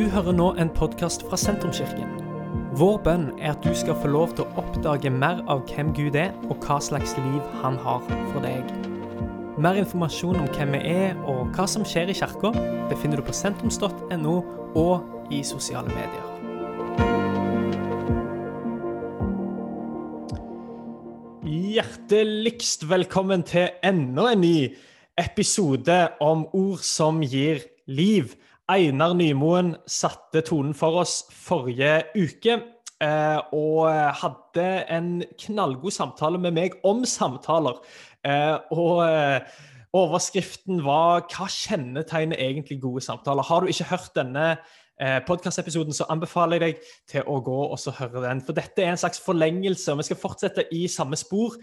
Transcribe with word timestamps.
Du 0.00 0.06
hører 0.08 0.32
nå 0.32 0.46
en 0.56 0.70
podkast 0.72 1.26
fra 1.28 1.36
Sentrumskirken. 1.36 2.08
Vår 2.80 2.94
bønn 3.04 3.26
er 3.36 3.50
at 3.52 3.60
du 3.60 3.74
skal 3.76 3.98
få 4.00 4.08
lov 4.08 4.30
til 4.32 4.46
å 4.46 4.62
oppdage 4.62 5.10
mer 5.12 5.42
av 5.52 5.66
hvem 5.68 5.90
Gud 5.92 6.14
er, 6.16 6.30
og 6.48 6.64
hva 6.64 6.78
slags 6.80 7.12
liv 7.18 7.50
han 7.60 7.76
har 7.84 8.00
for 8.30 8.40
deg. 8.40 8.64
Mer 9.60 9.76
informasjon 9.76 10.38
om 10.40 10.48
hvem 10.54 10.72
vi 10.72 10.80
er 10.94 11.20
og 11.28 11.52
hva 11.52 11.66
som 11.68 11.84
skjer 11.84 12.08
i 12.08 12.16
kirka, 12.16 12.48
befinner 12.88 13.20
du 13.20 13.26
på 13.28 13.36
sentrums.no 13.36 14.38
og 14.80 15.28
i 15.36 15.42
sosiale 15.44 15.92
medier. 15.92 16.24
Hjerteligst 21.44 22.88
velkommen 22.88 23.44
til 23.44 23.68
enda 23.84 24.30
en 24.32 24.46
ny 24.48 24.70
episode 25.20 26.06
om 26.24 26.48
ord 26.56 26.80
som 26.88 27.20
gir 27.20 27.66
liv. 27.84 28.32
Einar 28.70 29.14
Nymoen 29.18 29.74
satte 29.90 30.44
tonen 30.46 30.76
for 30.78 31.00
oss 31.02 31.24
forrige 31.34 32.04
uke. 32.14 32.60
Eh, 33.00 33.38
og 33.56 33.88
hadde 34.20 34.66
en 34.92 35.22
knallgod 35.40 35.94
samtale 35.96 36.38
med 36.38 36.52
meg 36.52 36.76
om 36.84 37.00
samtaler. 37.08 37.80
Eh, 38.28 38.58
og 38.76 39.00
eh, 39.06 39.40
overskriften 39.96 40.84
var 40.84 41.24
'Hva 41.24 41.48
kjennetegner 41.48 42.36
egentlig 42.36 42.80
gode 42.82 43.00
samtaler?' 43.00 43.42
Har 43.42 43.60
du 43.60 43.66
ikke 43.66 43.90
hørt 43.90 44.14
denne 44.14 44.58
podkastepisoden, 45.26 45.94
så 45.96 46.04
anbefaler 46.12 46.60
jeg 46.60 46.60
deg 46.60 46.82
til 47.08 47.22
å 47.24 47.38
gå 47.40 47.60
og 47.72 47.78
så 47.78 47.90
høre 47.90 48.20
den. 48.20 48.42
For 48.44 48.52
dette 48.52 48.82
er 48.82 48.90
en 48.90 49.00
slags 49.00 49.20
forlengelse, 49.24 49.92
og 49.92 49.98
vi 49.98 50.02
skal 50.02 50.16
fortsette 50.20 50.64
i 50.76 50.86
samme 50.86 51.16
spor. 51.16 51.56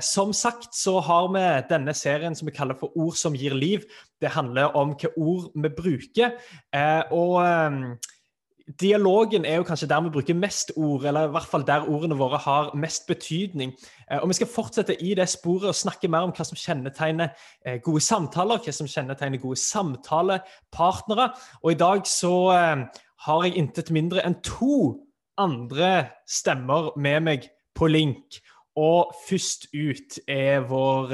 Som 0.00 0.32
sagt 0.32 0.74
så 0.74 0.98
har 0.98 1.28
vi 1.30 1.44
denne 1.70 1.94
serien 1.94 2.34
som 2.34 2.46
vi 2.46 2.56
kaller 2.56 2.74
for 2.74 2.90
Ord 2.98 3.14
som 3.14 3.32
gir 3.32 3.54
liv. 3.54 3.86
Det 4.24 4.32
handler 4.32 4.72
om 4.72 4.94
hvilke 4.94 5.12
ord 5.20 5.50
vi 5.54 5.70
bruker. 5.76 6.34
Eh, 6.72 7.12
og 7.12 7.38
eh, 7.44 8.12
Dialogen 8.80 9.44
er 9.44 9.58
jo 9.58 9.64
kanskje 9.68 9.88
der 9.90 10.00
vi 10.00 10.10
bruker 10.10 10.34
mest 10.34 10.72
ord, 10.76 11.04
eller 11.04 11.26
i 11.26 11.32
hvert 11.34 11.48
fall 11.50 11.66
der 11.68 11.84
ordene 11.84 12.16
våre 12.16 12.38
har 12.40 12.70
mest 12.76 13.06
betydning. 13.06 13.74
Eh, 14.10 14.18
og 14.18 14.28
Vi 14.28 14.34
skal 14.34 14.46
fortsette 14.48 15.02
i 15.02 15.14
det 15.14 15.28
sporet 15.28 15.68
og 15.68 15.74
snakke 15.74 16.08
mer 16.08 16.24
om 16.24 16.32
hva 16.32 16.46
som 16.48 16.56
kjennetegner 16.56 17.28
eh, 17.66 17.80
gode 17.84 18.00
samtaler, 18.00 18.62
hva 18.64 18.72
som 18.72 18.88
kjennetegner 18.88 19.42
gode 19.42 19.60
samtalepartnere. 19.60 21.28
Og 21.62 21.72
i 21.72 21.78
dag 21.84 22.08
så 22.08 22.34
eh, 22.56 22.86
har 23.26 23.44
jeg 23.44 23.56
intet 23.60 23.92
mindre 23.92 24.24
enn 24.24 24.40
to 24.40 25.04
andre 25.36 26.08
stemmer 26.24 26.94
med 26.96 27.20
meg 27.28 27.50
på 27.76 27.90
link. 27.90 28.40
Og 28.80 29.12
først 29.28 29.68
ut 29.70 30.16
er 30.26 30.64
vår 30.66 31.12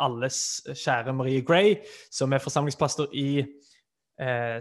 alles 0.00 0.62
kjære 0.72 1.12
Marie 1.12 1.42
Gray, 1.44 1.74
som 2.08 2.32
er 2.32 2.40
forsamlingspastor 2.40 3.12
i 3.12 3.44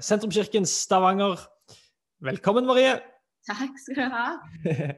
Sentrumskirken 0.03 0.67
Stavanger. 0.67 1.39
Velkommen, 2.19 2.67
Marie. 2.67 2.99
Takk 3.47 3.77
skal 3.81 3.97
du 3.97 4.03
ha. 4.13 4.25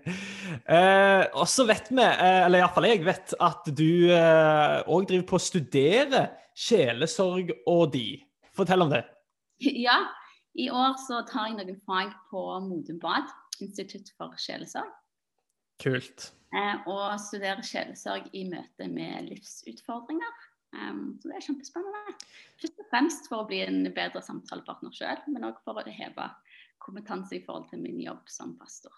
eh, 0.75 1.21
og 1.31 1.45
så 1.47 1.63
vet 1.67 1.87
vi, 1.91 2.03
eh, 2.03 2.41
eller 2.43 2.59
iallfall 2.59 2.89
jeg 2.89 3.05
vet, 3.05 3.35
at 3.39 3.69
du 3.71 4.11
òg 4.11 4.97
eh, 4.97 5.07
driver 5.07 5.27
på 5.29 5.39
å 5.39 5.43
studere 5.43 6.25
sjelesorg 6.51 7.53
og 7.69 7.93
de. 7.95 8.07
Fortell 8.55 8.85
om 8.85 8.91
det. 8.93 9.05
Ja, 9.87 9.95
i 10.59 10.65
år 10.73 10.97
så 10.99 11.21
tar 11.29 11.47
jeg 11.47 11.55
noen 11.61 11.79
fag 11.87 12.11
på 12.27 12.41
Modum 12.65 12.99
Institutt 13.63 14.11
for 14.17 14.35
sjelesorg. 14.35 14.91
Kult. 15.83 16.31
Eh, 16.53 16.87
og 16.89 17.19
studere 17.21 17.65
sjelesorg 17.65 18.29
i 18.33 18.45
møte 18.49 18.87
med 18.87 19.29
livsutfordringer. 19.29 20.49
Så 20.73 21.29
det 21.29 21.35
er 21.37 21.43
kjempespennende. 21.45 22.13
Først 22.57 22.79
og 22.81 22.87
fremst 22.89 23.27
for 23.29 23.43
å 23.43 23.45
bli 23.45 23.59
en 23.61 23.83
bedre 23.93 24.23
samtalepartner 24.25 24.95
sjøl, 24.95 25.19
men 25.29 25.45
òg 25.45 25.59
for 25.61 25.77
å 25.77 25.83
heve 25.85 26.25
kompetanse 26.83 27.37
i 27.37 27.43
forhold 27.45 27.67
til 27.69 27.83
min 27.83 27.99
jobb 28.01 28.23
som 28.31 28.55
pastor. 28.59 28.93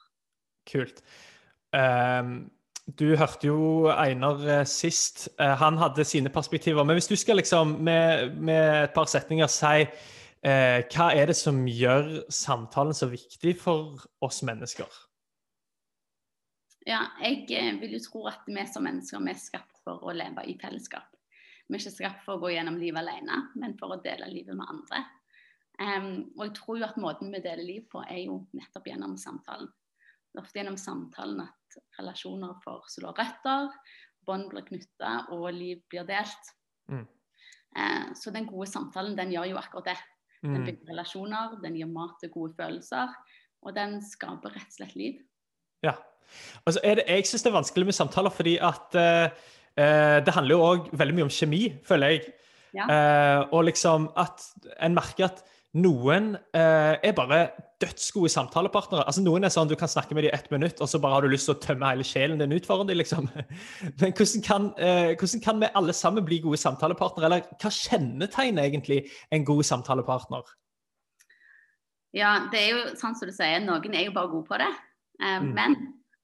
Kult. 0.69 1.01
Um, 1.75 2.49
du 2.85 3.15
hørte 3.17 3.49
jo 3.49 3.87
Einar 3.93 4.41
eh, 4.45 4.65
sist. 4.69 5.27
Uh, 5.39 5.53
han 5.59 5.77
hadde 5.81 6.05
sine 6.07 6.31
perspektiver. 6.33 6.85
Men 6.85 6.99
hvis 6.99 7.09
du 7.09 7.15
skal 7.17 7.39
liksom 7.41 7.77
med, 7.85 8.37
med 8.37 8.83
et 8.85 8.93
par 8.95 9.09
setninger 9.09 9.49
si 9.51 9.85
uh, 9.85 10.79
hva 10.93 11.09
er 11.13 11.31
det 11.31 11.37
som 11.37 11.63
gjør 11.69 12.25
samtalen 12.33 12.97
så 12.97 13.09
viktig 13.11 13.57
for 13.61 14.05
oss 14.25 14.43
mennesker? 14.45 14.89
Ja, 16.85 17.01
jeg 17.23 17.79
vil 17.81 17.95
jo 17.97 18.01
tro 18.03 18.27
at 18.29 18.45
vi 18.45 18.63
som 18.69 18.85
mennesker 18.85 19.23
vi 19.25 19.33
er 19.33 19.41
skapt 19.41 19.79
for 19.85 20.05
å 20.05 20.13
leve 20.13 20.43
i 20.45 20.53
fellesskap. 20.61 21.07
Vi 21.65 21.73
er 21.73 21.81
ikke 21.81 21.95
skapt 21.95 22.21
for 22.25 22.37
å 22.37 22.43
gå 22.43 22.51
gjennom 22.53 22.77
livet 22.77 23.01
alene, 23.01 23.39
men 23.57 23.73
for 23.79 23.95
å 23.95 24.01
dele 24.03 24.29
livet 24.29 24.53
med 24.57 24.69
andre. 24.69 25.01
Um, 25.81 26.29
og 26.37 26.45
jeg 26.45 26.53
tror 26.59 26.77
jo 26.79 26.85
at 26.87 27.01
måten 27.01 27.33
vi 27.33 27.41
deler 27.43 27.65
liv 27.65 27.87
på, 27.91 28.03
er 28.05 28.21
jo 28.27 28.37
nettopp 28.55 28.85
gjennom 28.91 29.17
samtalen. 29.19 29.71
Det 30.29 30.37
er 30.37 30.45
ofte 30.45 30.61
gjennom 30.61 30.77
samtalen 30.79 31.41
at 31.43 31.79
relasjoner 31.97 32.53
får 32.61 32.85
slå 32.93 33.15
røtter, 33.17 33.73
bånd 34.25 34.47
blir 34.51 34.65
knytta 34.69 35.17
og 35.35 35.49
liv 35.57 35.81
blir 35.89 36.05
delt. 36.07 36.53
Mm. 36.93 37.05
Uh, 37.75 38.07
så 38.15 38.31
den 38.31 38.45
gode 38.47 38.69
samtalen 38.69 39.17
den 39.17 39.33
gjør 39.33 39.55
jo 39.55 39.61
akkurat 39.63 39.89
det. 39.95 39.99
Den 40.45 40.59
mm. 40.61 40.67
bygger 40.69 40.93
relasjoner, 40.93 41.57
den 41.65 41.79
gir 41.81 41.89
mat 41.89 42.19
til 42.21 42.29
gode 42.29 42.53
følelser, 42.61 43.17
og 43.65 43.73
den 43.73 43.97
skaper 44.05 44.53
rett 44.53 44.69
og 44.69 44.77
slett 44.77 44.99
liv. 44.99 45.23
Ja. 45.81 45.97
Altså, 46.65 46.79
det, 46.83 47.05
jeg 47.07 47.27
syns 47.29 47.45
det 47.45 47.51
er 47.51 47.59
vanskelig 47.59 47.89
med 47.89 47.97
samtaler 47.97 48.33
fordi 48.33 48.55
at 48.57 48.97
uh, 48.99 49.27
uh, 49.79 50.17
det 50.25 50.35
handler 50.35 50.55
jo 50.55 50.69
òg 50.69 50.89
veldig 50.97 51.17
mye 51.17 51.27
om 51.27 51.33
kjemi, 51.33 51.63
føler 51.87 52.15
jeg. 52.15 52.25
Ja. 52.75 53.45
og 53.55 53.69
liksom 53.69 54.09
at 54.19 54.41
en 54.83 54.97
merker 54.97 55.29
at 55.29 55.37
noen 55.75 56.35
uh, 56.55 56.95
er 57.03 57.15
bare 57.15 57.39
dødsgode 57.83 58.29
samtalepartnere. 58.31 59.03
Altså 59.03 59.23
Noen 59.23 59.43
er 59.43 59.51
sånn 59.51 59.67
du 59.67 59.75
kan 59.79 59.91
snakke 59.91 60.15
med 60.15 60.23
dem 60.23 60.31
i 60.31 60.35
ett 60.37 60.47
minutt, 60.53 60.79
og 60.79 60.87
så 60.87 61.01
bare 61.03 61.17
har 61.17 61.25
du 61.25 61.33
lyst 61.33 61.49
til 61.49 61.55
å 61.55 61.61
tømme 61.61 61.89
hele 61.91 62.05
sjelen 62.07 62.39
din 62.39 62.55
ut 62.55 62.67
foran 62.67 62.87
dem. 62.87 62.99
Liksom. 63.01 63.27
Men 63.99 64.13
hvordan 64.15 64.45
kan, 64.45 64.69
uh, 64.79 65.11
hvordan 65.19 65.43
kan, 65.43 65.59
vi 65.59 65.71
alle 65.81 65.95
sammen 65.97 66.27
bli 66.27 66.39
gode 66.45 66.61
samtalepartnere? 66.61 67.27
Eller 67.27 67.49
hva 67.59 67.73
kjennetegner 67.75 68.69
egentlig 68.69 69.01
en 69.35 69.47
god 69.47 69.67
samtalepartner? 69.67 70.55
Ja, 72.15 72.37
det 72.51 72.61
er 72.61 72.71
jo 72.71 72.81
sånn 72.95 73.19
som 73.19 73.27
du 73.27 73.35
sier, 73.35 73.59
noen 73.63 73.99
er 73.99 74.07
jo 74.07 74.15
bare 74.15 74.31
gode 74.31 74.47
på 74.47 74.61
det. 74.61 74.71
Mm. 75.19 75.51
Men 75.57 75.75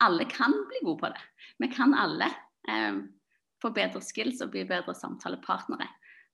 alle 0.01 0.25
kan 0.29 0.53
bli 0.69 0.81
gode 0.85 0.99
på 1.03 1.09
det. 1.13 1.23
Vi 1.61 1.69
kan 1.71 1.93
alle 1.93 2.27
eh, 2.69 3.01
få 3.61 3.71
bedre 3.75 4.01
skills 4.03 4.41
og 4.43 4.53
bli 4.53 4.65
bedre 4.69 4.95
samtalepartnere. 4.97 5.87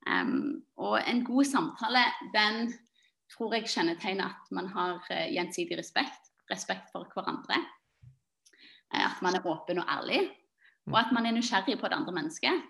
Um, 0.08 0.64
og 0.80 1.02
en 1.02 1.24
god 1.28 1.44
samtale, 1.44 2.04
den 2.32 2.70
tror 3.34 3.58
jeg 3.58 3.68
kjennetegner 3.68 4.30
at 4.30 4.52
man 4.56 4.70
har 4.72 5.02
uh, 5.02 5.26
gjensidig 5.34 5.80
respekt. 5.80 6.32
Respekt 6.52 6.94
for 6.94 7.10
hverandre. 7.12 7.60
Uh, 8.94 9.04
at 9.04 9.22
man 9.26 9.36
er 9.36 9.48
åpen 9.48 9.82
og 9.84 9.90
ærlig. 9.98 10.22
Og 10.88 11.00
at 11.02 11.12
man 11.12 11.28
er 11.28 11.36
nysgjerrig 11.36 11.76
på 11.80 11.90
det 11.90 11.98
andre 12.00 12.16
mennesket. 12.16 12.64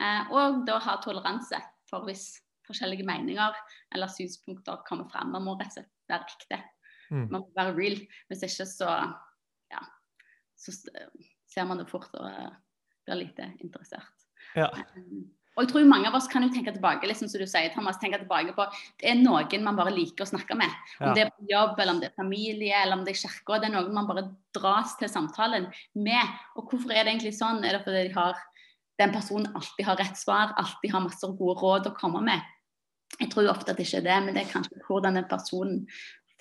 Uh, 0.00 0.32
og 0.34 0.64
da 0.66 0.80
har 0.82 1.02
toleranse 1.04 1.60
for 1.90 2.06
hvis 2.08 2.32
forskjellige 2.66 3.06
meninger 3.06 3.54
eller 3.94 4.10
synspunkter 4.10 4.82
kommer 4.88 5.06
frem. 5.12 5.30
Man 5.30 5.44
må 5.46 5.54
rett 5.60 5.70
og 5.70 5.84
slett 5.84 5.92
være 6.10 6.32
ekte. 6.32 6.58
Mm. 7.12 7.28
Man 7.28 7.44
må 7.44 7.46
være 7.54 7.76
real. 7.76 8.00
Hvis 8.28 8.42
ikke 8.48 8.66
så 8.66 8.90
så 10.64 10.74
ser 10.74 11.68
man 11.68 11.80
det 11.80 11.88
fort 11.90 12.12
og 12.18 12.28
blir 13.04 13.20
lite 13.20 13.52
interessert. 13.62 14.28
Ja. 14.56 14.70
Um, 14.96 15.26
og 15.54 15.62
jeg 15.62 15.70
tror 15.70 15.84
mange 15.86 16.08
av 16.10 16.16
oss 16.18 16.26
kan 16.30 16.42
jo 16.42 16.50
tenke 16.50 16.72
tilbake 16.74 17.06
liksom 17.06 17.28
som 17.30 17.38
du 17.38 17.46
sier, 17.46 17.70
Thomas, 17.70 18.00
tenke 18.02 18.18
tilbake 18.18 18.56
på 18.56 18.64
det 19.00 19.12
er 19.12 19.20
noen 19.20 19.66
man 19.66 19.76
bare 19.78 19.92
liker 19.94 20.26
å 20.26 20.30
snakke 20.32 20.56
med. 20.58 20.72
Om 20.98 21.06
ja. 21.06 21.12
det 21.14 21.22
er 21.24 21.30
på 21.30 21.46
jobb, 21.50 21.76
eller 21.78 21.94
om 21.94 22.00
det 22.02 22.08
er 22.10 22.16
familie, 22.16 22.80
eller 22.80 22.98
om 22.98 23.04
det 23.06 23.14
er 23.14 23.20
kirka. 23.20 23.60
Det 23.62 23.68
er 23.68 23.74
noen 23.76 23.94
man 23.94 24.08
bare 24.08 24.26
dras 24.56 24.96
til 24.98 25.12
samtalen 25.12 25.68
med. 25.94 26.34
Og 26.58 26.66
hvorfor 26.66 26.90
er 26.90 27.04
det 27.04 27.14
egentlig 27.14 27.36
sånn? 27.38 27.62
Er 27.62 27.78
det 27.78 27.84
fordi 27.86 28.02
de 28.08 28.16
har, 28.16 28.42
den 28.98 29.14
personen 29.14 29.54
alltid 29.54 29.86
har 29.86 30.00
rett 30.02 30.18
svar, 30.18 30.56
alltid 30.58 30.96
har 30.96 31.06
masse 31.06 31.30
gode 31.38 31.56
råd 31.62 31.88
å 31.92 31.96
komme 32.00 32.24
med? 32.26 32.50
Jeg 33.20 33.30
tror 33.30 33.52
ofte 33.52 33.70
at 33.70 33.78
det 33.78 33.86
ikke 33.86 34.02
er 34.02 34.08
det, 34.08 34.20
men 34.24 34.34
det 34.34 34.42
er 34.42 34.50
kanskje 34.50 34.82
hvordan 34.88 35.20
den 35.20 35.30
personen 35.30 35.84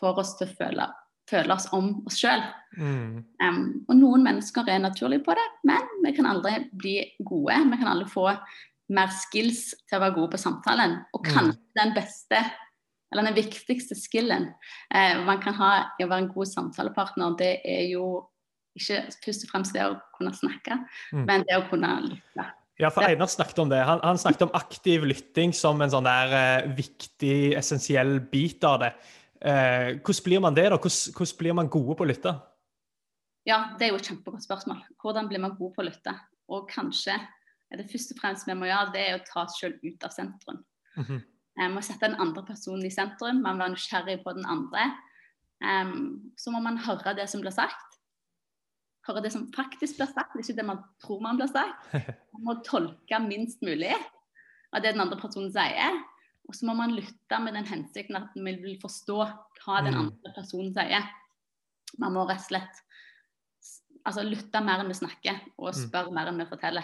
får 0.01 0.23
oss 0.23 0.33
til 0.39 0.49
å 0.49 0.55
føle, 0.57 0.89
føle 1.29 1.55
oss 1.55 1.69
om 1.75 1.95
oss 2.07 2.19
sjøl. 2.19 2.43
Mm. 2.77 3.23
Um, 3.43 3.63
og 3.87 3.95
noen 3.99 4.25
mennesker 4.25 4.67
er 4.69 4.81
naturlige 4.83 5.23
på 5.25 5.35
det, 5.37 5.45
men 5.67 5.87
vi 6.03 6.13
kan 6.17 6.27
aldri 6.29 6.57
bli 6.71 6.97
gode. 7.23 7.57
Vi 7.71 7.79
kan 7.79 7.91
aldri 7.93 8.09
få 8.11 8.27
mer 8.93 9.13
skills 9.15 9.69
til 9.87 9.97
å 9.97 10.03
være 10.03 10.17
gode 10.17 10.33
på 10.33 10.41
samtalen. 10.41 10.99
Og 11.15 11.23
mm. 11.23 11.31
kanskje 11.31 11.61
mm. 11.61 11.71
den 11.79 11.95
beste, 11.95 12.41
eller 13.13 13.29
den 13.29 13.37
viktigste 13.37 13.97
skillen 13.97 14.49
eh, 14.93 15.19
man 15.25 15.41
kan 15.43 15.55
ha 15.59 15.71
i 15.99 16.05
å 16.05 16.09
være 16.09 16.25
en 16.25 16.33
god 16.33 16.49
samtalepartner, 16.49 17.37
det 17.39 17.53
er 17.61 17.85
jo 17.91 18.25
ikke 18.73 19.03
først 19.21 19.45
og 19.45 19.51
fremst 19.51 19.75
det 19.75 19.85
å 19.85 19.97
kunne 20.17 20.33
snakke, 20.33 20.79
mm. 21.13 21.23
men 21.27 21.45
det 21.45 21.59
å 21.59 21.67
kunne 21.69 21.93
lytte. 22.07 22.47
Ja, 22.81 22.89
for 22.89 23.05
Einar 23.05 23.29
snakket 23.29 23.59
om 23.61 23.69
det. 23.69 23.83
Han, 23.85 23.99
han, 24.01 24.17
snakket 24.17 24.47
om 24.47 24.55
aktiv 24.57 25.03
lytting 25.05 25.53
som 25.53 25.81
en 25.85 25.91
sånn 25.93 26.07
der 26.07 26.33
eh, 26.33 26.71
viktig, 26.73 27.53
essensiell 27.59 28.17
bit 28.31 28.65
av 28.65 28.79
det. 28.81 28.89
Eh, 29.43 29.99
hvordan 29.99 30.23
blir 30.23 30.39
man 30.39 30.55
det, 30.55 30.69
da? 30.71 30.79
Hvordan, 30.79 31.13
hvordan, 31.17 31.37
blir 31.37 31.55
man 31.59 31.69
gode 31.69 31.95
på 31.99 32.05
å 32.05 32.07
lytte? 32.07 32.33
Ja, 33.43 33.75
det 33.77 33.87
er 33.87 33.91
jo 33.91 33.99
et 33.99 34.07
kjempegodt 34.07 34.45
spørsmål. 34.45 34.83
Hvordan 35.03 35.27
blir 35.27 35.41
man 35.43 35.57
god 35.57 35.73
på 35.75 35.83
å 35.83 35.87
lytte? 35.89 36.13
Og 36.47 36.69
kanskje 36.71 37.17
det 37.73 37.89
først 37.89 38.13
og 38.13 38.19
fremst 38.21 38.47
vi 38.47 38.55
må 38.57 38.67
gjøre, 38.69 38.93
det 38.93 39.03
er 39.03 39.15
å 39.17 39.23
ta 39.25 39.43
oss 39.47 39.57
selv 39.59 39.81
ut 39.83 40.03
av 40.05 40.13
sentrum. 40.13 40.63
Mm 40.95 41.05
-hmm. 41.05 41.21
Vi 41.55 41.69
må 41.73 41.81
sette 41.81 42.07
den 42.07 42.21
andre 42.21 42.43
personen 42.45 42.85
i 42.85 42.91
sentrum, 42.91 43.41
man 43.41 43.57
må 43.57 43.63
være 43.63 43.73
nysgjerrig 43.73 44.23
på 44.23 44.33
den 44.33 44.45
andre. 44.45 44.91
Um, 45.63 46.31
så 46.37 46.51
må 46.51 46.59
man 46.59 46.77
høre 46.77 47.13
det 47.15 47.29
som 47.29 47.41
blir 47.41 47.51
sagt. 47.51 47.99
Høre 49.07 49.21
det 49.21 49.31
som 49.31 49.51
faktisk 49.55 49.95
blir 49.97 50.05
sagt, 50.05 50.35
ikke 50.35 50.55
det 50.57 50.65
man 50.65 50.79
tror 51.03 51.21
man 51.21 51.37
blir 51.37 51.47
sagt. 51.47 51.93
Man 52.33 52.43
må 52.43 52.63
tolke 52.65 53.19
minst 53.19 53.61
mulig 53.61 53.93
av 54.73 54.81
det 54.81 54.93
den 54.93 55.01
andre 55.01 55.19
personen 55.19 55.51
sier. 55.51 55.99
Og 56.49 56.55
så 56.55 56.65
må 56.67 56.73
man 56.75 56.91
lytte 56.95 57.39
med 57.39 57.53
den 57.55 57.65
hensikten 57.65 58.15
at 58.19 58.35
man 58.35 58.57
vil 58.61 58.79
forstå 58.81 59.19
hva 59.63 59.83
den 59.83 59.93
Mm. 59.93 59.99
andre 60.07 60.33
personen 60.35 60.73
sier. 60.75 61.09
Man 61.97 62.13
må 62.13 62.27
rett 62.27 62.41
og 62.41 62.47
slett 62.49 62.81
altså, 64.05 64.23
lytte 64.27 64.61
mer 64.63 64.79
enn 64.81 64.87
vi 64.91 64.93
snakker, 64.99 65.39
og 65.57 65.73
Mm. 65.73 65.79
spørre 65.87 66.11
mer 66.11 66.27
enn 66.27 66.37
vi 66.37 66.45
forteller. 66.45 66.83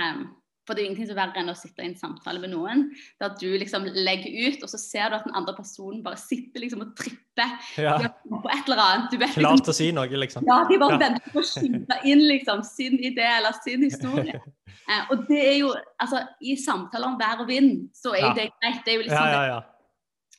Um, 0.00 0.36
for 0.66 0.74
det 0.74 0.82
er 0.82 0.84
jo 0.86 0.90
ingenting 0.92 1.08
som 1.10 1.16
er 1.18 1.26
verre 1.26 1.40
enn 1.42 1.50
å 1.50 1.56
sitte 1.58 1.82
i 1.82 1.88
en 1.90 1.96
samtale 1.98 2.38
med 2.38 2.52
noen 2.52 2.84
der 3.20 3.32
du 3.40 3.48
liksom 3.58 3.82
legger 3.96 4.30
ut, 4.52 4.62
og 4.62 4.70
så 4.70 4.78
ser 4.78 5.10
du 5.10 5.16
at 5.16 5.24
den 5.26 5.34
andre 5.34 5.54
personen 5.56 6.02
bare 6.04 6.20
sitter 6.20 6.62
liksom 6.62 6.84
og 6.84 6.92
tripper 6.96 7.56
Ja. 7.82 7.96
på 7.98 8.50
et 8.52 8.68
eller 8.70 8.82
annet. 8.84 9.10
Du 9.10 9.16
vet 9.18 9.32
liksom 9.34 9.42
Klart 9.42 9.68
å 9.72 9.74
si 9.74 9.88
noe, 9.92 10.06
liksom. 10.22 10.44
ja, 10.46 10.60
de 10.68 10.78
bare 10.78 10.92
Ja. 10.98 10.98
venter 11.02 11.32
på 11.34 11.40
å 11.42 11.46
skyte 11.48 11.98
inn 12.06 12.22
liksom, 12.28 12.62
sin 12.62 12.98
idé 12.98 13.26
eller 13.38 13.52
sin 13.64 13.82
historie. 13.82 14.40
Eh, 14.90 15.04
og 15.12 15.28
det 15.28 15.38
er 15.38 15.56
jo, 15.60 15.68
altså 16.00 16.18
I 16.42 16.56
samtaler 16.58 17.06
om 17.06 17.18
vær 17.20 17.40
og 17.44 17.46
vind, 17.46 17.90
så 17.94 18.14
er 18.16 18.20
jo 18.20 18.26
Ja. 18.26 18.34
det 18.34 18.46
greit. 18.60 18.80
Det 18.84 18.90
er 18.92 18.96
jo 18.96 19.02
liksom 19.04 19.28
ja, 19.28 19.40
det. 19.42 19.48
ja. 19.52 19.60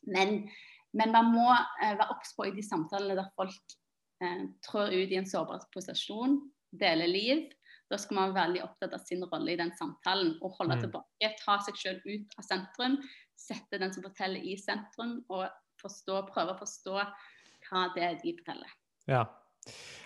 Men, 0.07 0.49
men 0.93 1.11
man 1.13 1.29
må 1.31 1.45
eh, 1.81 1.93
være 1.95 2.09
obs 2.11 2.33
på 2.35 2.47
i 2.49 2.51
de 2.51 2.61
samtalene 2.65 3.15
der 3.15 3.29
folk 3.39 3.55
eh, 4.21 4.41
trår 4.67 4.91
ut 4.91 5.11
i 5.13 5.15
en 5.21 5.25
sårbar 5.29 5.63
posisjon, 5.71 6.41
deler 6.75 7.07
liv. 7.07 7.45
Da 7.93 7.99
skal 8.01 8.17
man 8.17 8.31
være 8.33 8.47
veldig 8.47 8.63
opptatt 8.65 8.95
av 8.97 9.03
sin 9.05 9.21
rolle 9.29 9.53
i 9.53 9.59
den 9.59 9.71
samtalen 9.77 10.31
og 10.41 10.55
holde 10.57 10.75
Mm. 10.79 10.81
tilbake. 10.87 11.29
Ta 11.45 11.59
seg 11.61 11.75
selv 11.77 12.07
ut 12.09 12.33
av 12.39 12.43
sentrum. 12.47 12.97
Sette 13.37 13.77
den 13.79 13.93
som 13.93 14.03
forteller 14.03 14.41
i 14.41 14.55
sentrum, 14.57 15.19
og 15.29 15.47
forstå, 15.81 16.23
prøve 16.33 16.55
å 16.55 16.59
forstå 16.59 16.95
hva 17.69 17.83
det 17.93 18.03
er 18.03 18.15
de 18.23 18.33
forteller. 18.37 18.71
Ja. 19.07 19.25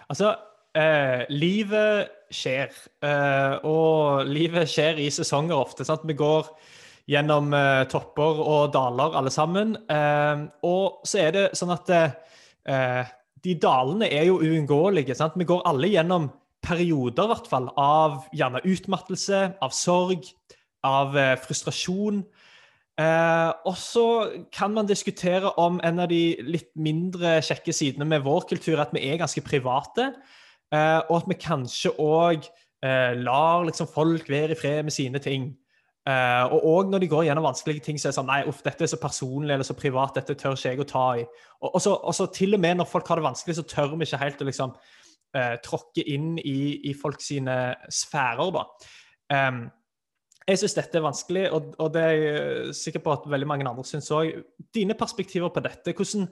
Altså, 0.09 0.35
eh, 0.75 1.25
livet 1.29 2.09
skjer. 2.31 2.73
Eh, 3.01 3.59
og 3.63 4.25
livet 4.27 4.67
skjer 4.67 4.99
i 4.99 5.09
sesonger 5.09 5.55
ofte. 5.55 5.85
Sant? 5.85 6.01
Vi 6.05 6.13
går 6.13 6.49
gjennom 7.07 7.53
eh, 7.53 7.85
topper 7.85 8.41
og 8.43 8.73
daler 8.73 9.15
alle 9.15 9.29
sammen. 9.31 9.75
Eh, 9.89 10.47
og 10.63 11.05
så 11.07 11.19
er 11.27 11.31
det 11.31 11.45
sånn 11.55 11.71
at 11.71 11.89
eh, 12.65 13.05
de 13.43 13.55
dalene 13.55 14.11
er 14.11 14.25
jo 14.27 14.39
uunngåelige. 14.43 15.15
Vi 15.37 15.45
går 15.45 15.61
alle 15.65 15.87
gjennom 15.87 16.29
perioder 16.67 17.27
i 17.27 17.31
hvert 17.31 17.47
fall, 17.49 17.69
av 17.79 18.25
gjerne 18.35 18.63
utmattelse, 18.67 19.41
av 19.63 19.73
sorg, 19.75 20.27
av 20.87 21.15
eh, 21.17 21.35
frustrasjon. 21.41 22.21
Eh, 22.97 23.51
og 23.69 23.75
så 23.77 24.05
kan 24.53 24.73
man 24.73 24.89
diskutere 24.89 25.51
om 25.61 25.77
en 25.85 26.01
av 26.01 26.09
de 26.09 26.37
litt 26.45 26.71
mindre 26.73 27.37
kjekke 27.45 27.75
sidene 27.75 28.07
med 28.09 28.25
vår 28.25 28.47
kultur 28.49 28.81
at 28.81 28.93
vi 28.95 29.05
er 29.07 29.19
ganske 29.21 29.43
private, 29.45 30.11
eh, 30.73 30.99
og 31.05 31.21
at 31.21 31.29
vi 31.29 31.39
kanskje 31.41 31.93
òg 32.01 32.49
eh, 32.83 33.13
lar 33.21 33.67
liksom 33.67 33.89
folk 33.91 34.29
være 34.29 34.57
i 34.57 34.59
fred 34.59 34.83
med 34.87 34.95
sine 34.95 35.21
ting. 35.23 35.51
Eh, 36.07 36.53
og 36.55 36.63
òg 36.71 36.91
når 36.91 37.03
de 37.03 37.09
går 37.11 37.25
gjennom 37.27 37.45
vanskelige 37.49 37.83
ting, 37.83 37.97
så 37.99 38.07
er 38.07 38.13
det 38.13 38.17
sånn 38.21 38.29
Nei, 38.31 38.41
uff, 38.47 38.61
dette 38.63 38.85
er 38.85 38.91
så 38.93 38.99
personlig 39.01 39.53
eller 39.53 39.67
så 39.67 39.75
privat, 39.75 40.15
dette 40.15 40.37
tør 40.39 40.55
ikke 40.55 40.71
jeg 40.71 40.81
å 40.81 40.87
ta 40.87 41.07
i. 41.19 41.25
Og, 41.59 41.73
og, 41.73 41.81
så, 41.83 41.97
og 41.99 42.15
så 42.15 42.29
til 42.31 42.55
og 42.55 42.63
med 42.63 42.79
når 42.79 42.87
folk 42.89 43.09
har 43.11 43.19
det 43.19 43.27
vanskelig, 43.27 43.57
så 43.57 43.65
tør 43.67 43.91
vi 43.93 44.07
ikke 44.07 44.21
helt 44.21 44.41
å 44.41 44.47
liksom 44.47 44.77
eh, 45.35 45.55
tråkke 45.63 46.05
inn 46.07 46.37
i, 46.39 46.89
i 46.89 46.93
folk 46.97 47.23
sine 47.23 47.57
sfærer, 47.91 48.53
da. 48.55 48.67
Um, 49.33 49.65
jeg 50.47 50.61
syns 50.61 50.77
dette 50.77 50.95
er 50.95 51.03
vanskelig, 51.03 51.47
og, 51.51 51.73
og 51.83 51.89
det 51.91 52.03
er 52.07 52.13
jeg 52.15 52.75
sikker 52.79 53.03
på 53.03 53.15
at 53.17 53.25
veldig 53.27 53.47
mange 53.49 53.67
andre 53.67 53.83
syns 53.87 54.07
òg. 54.15 54.37
Dine 54.73 54.95
perspektiver 54.95 55.51
på 55.51 55.63
dette. 55.65 55.91
Hvordan 55.91 56.29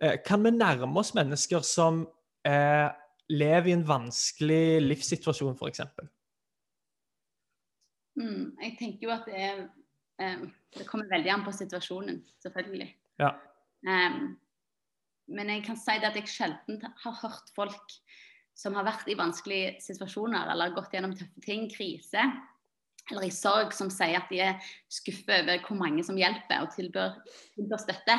eh, 0.00 0.16
kan 0.24 0.40
vi 0.44 0.54
nærme 0.56 1.02
oss 1.02 1.12
mennesker 1.16 1.60
som 1.66 2.06
eh, 2.48 2.88
lever 3.28 3.68
i 3.68 3.74
en 3.76 3.84
vanskelig 3.88 4.80
livssituasjon, 4.86 5.58
f.eks.? 5.60 5.84
Mm, 8.18 8.56
jeg 8.64 8.72
tenker 8.80 9.04
jo 9.04 9.12
at 9.14 9.28
det 9.28 9.36
er 9.36 9.60
um, 9.62 10.48
Det 10.74 10.86
kommer 10.88 11.12
veldig 11.12 11.30
an 11.36 11.44
på 11.44 11.52
situasjonen, 11.54 12.22
selvfølgelig. 12.42 12.88
Ja. 13.20 13.34
Um, 13.84 14.32
men 15.28 15.52
jeg 15.52 15.66
kan 15.68 15.76
si 15.76 16.00
det 16.00 16.08
at 16.08 16.16
jeg 16.16 16.32
sjelden 16.32 16.80
har 17.04 17.20
hørt 17.20 17.52
folk 17.56 17.94
som 18.58 18.74
har 18.74 18.86
vært 18.88 19.08
i 19.10 19.16
vanskelige 19.18 19.76
situasjoner 19.84 20.50
eller 20.52 20.74
gått 20.74 20.94
gjennom 20.94 21.14
tøffe 21.16 21.42
ting, 21.44 21.68
krise, 21.70 22.24
eller 23.08 23.28
i 23.28 23.32
sorg, 23.32 23.72
som 23.72 23.90
sier 23.92 24.18
at 24.18 24.32
de 24.32 24.40
er 24.44 24.72
skuffet 24.92 25.44
over 25.44 25.62
hvor 25.64 25.78
mange 25.80 26.02
som 26.04 26.18
hjelper 26.18 26.64
og 26.64 26.72
tilbyr, 26.74 27.14
tilbyr 27.54 27.80
støtte. 27.80 28.16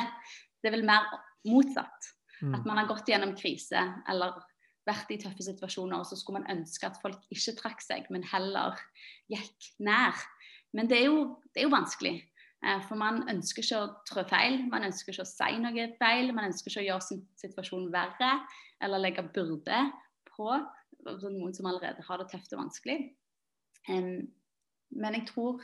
Det 0.60 0.70
er 0.70 0.74
vel 0.74 0.86
mer 0.88 1.06
motsatt. 1.46 2.08
Mm. 2.40 2.54
At 2.56 2.64
man 2.66 2.80
har 2.80 2.88
gått 2.88 3.10
gjennom 3.12 3.36
krise 3.38 3.84
eller 4.08 4.40
vært 4.88 5.12
i 5.12 5.20
tøffe 5.20 5.44
situasjoner, 5.44 6.00
og 6.00 6.08
så 6.08 6.16
skulle 6.18 6.40
man 6.40 6.50
ønske 6.56 6.88
at 6.88 6.98
folk 7.02 7.20
ikke 7.30 7.54
trakk 7.60 7.84
seg, 7.84 8.08
men 8.10 8.24
heller 8.26 8.80
gikk 9.30 9.70
nær. 9.84 10.16
Men 10.74 10.88
det 10.90 11.02
er 11.02 11.08
jo, 11.10 11.22
det 11.52 11.62
er 11.62 11.68
jo 11.68 11.76
vanskelig. 11.76 12.16
eh, 12.64 12.80
For 12.88 12.98
man 12.98 13.26
ønsker 13.28 13.62
ikke 13.62 13.82
å 13.84 13.90
trå 14.08 14.24
feil, 14.30 14.62
man 14.72 14.88
ønsker 14.88 15.12
ikke 15.12 15.26
å 15.26 15.30
si 15.30 15.58
noe 15.60 15.88
feil. 16.00 16.32
Man 16.34 16.48
ønsker 16.48 16.72
ikke 16.72 16.82
å 16.82 16.88
gjøre 16.88 17.06
sin 17.06 17.26
situasjon 17.38 17.90
verre 17.92 18.38
eller 18.80 19.04
legge 19.04 19.26
byrde 19.34 19.84
på 20.40 20.50
altså 21.06 21.30
noen 21.32 21.54
som 21.56 21.68
allerede 21.68 22.04
har 22.06 22.20
det 22.20 22.28
tøft 22.32 22.52
og 22.56 22.64
vanskelig. 22.64 22.98
Um, 23.88 24.28
men 24.90 25.16
jeg 25.16 25.28
tror 25.30 25.62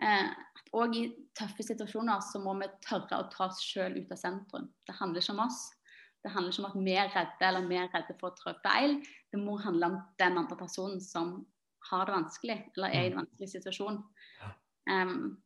eh, 0.00 0.30
at 0.30 0.72
òg 0.76 0.94
i 0.96 1.04
tøffe 1.36 1.66
situasjoner 1.66 2.22
så 2.24 2.40
må 2.42 2.54
vi 2.60 2.70
tørre 2.86 3.18
å 3.18 3.28
ta 3.32 3.48
oss 3.48 3.60
sjøl 3.66 3.98
ut 3.98 4.12
av 4.14 4.20
sentrum. 4.20 4.68
Det 4.86 4.96
handler 5.00 5.24
ikke 5.24 5.34
om 5.34 5.44
oss. 5.46 5.60
Det 6.20 6.32
handler 6.34 6.52
ikke 6.52 6.62
om 6.62 6.70
at 6.70 6.78
vi 6.86 6.96
er 7.00 7.12
redde 7.14 7.48
eller 7.48 7.68
vi 7.68 7.78
er 7.80 7.90
redde 7.94 8.16
for 8.20 8.30
å 8.30 8.38
trå 8.38 8.54
feil. 8.62 8.98
Det 9.32 9.40
må 9.40 9.56
handle 9.64 9.90
om 9.90 10.00
den 10.20 10.38
andre 10.38 10.58
personen 10.60 11.00
som 11.02 11.40
har 11.90 12.06
det 12.06 12.14
vanskelig, 12.14 12.58
eller 12.76 12.92
er 12.92 13.06
i 13.06 13.10
en 13.10 13.22
vanskelig 13.22 13.48
situasjon. 13.54 14.02
Så- 14.40 15.36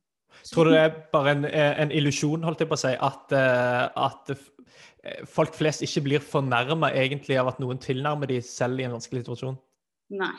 Tror 0.51 0.69
du 0.69 0.75
det 0.75 0.83
er 0.83 0.97
bare 1.13 1.37
en, 1.37 1.47
en 1.47 1.93
illusjon, 1.95 2.45
holdt 2.45 2.65
jeg 2.65 2.71
på 2.71 2.77
å 2.77 2.83
si, 2.83 2.93
at, 3.09 3.35
eh, 3.37 3.85
at 4.07 4.35
eh, 4.35 5.23
folk 5.31 5.55
flest 5.57 5.85
ikke 5.87 6.05
blir 6.09 6.25
fornærma 6.25 6.93
egentlig 6.97 7.39
av 7.41 7.53
at 7.53 7.63
noen 7.63 7.81
tilnærmer 7.83 8.31
de 8.31 8.41
selv 8.45 8.81
i 8.81 8.89
en 8.89 8.97
vanskelig 8.97 9.25
situasjon? 9.25 9.57
Nei. 10.19 10.35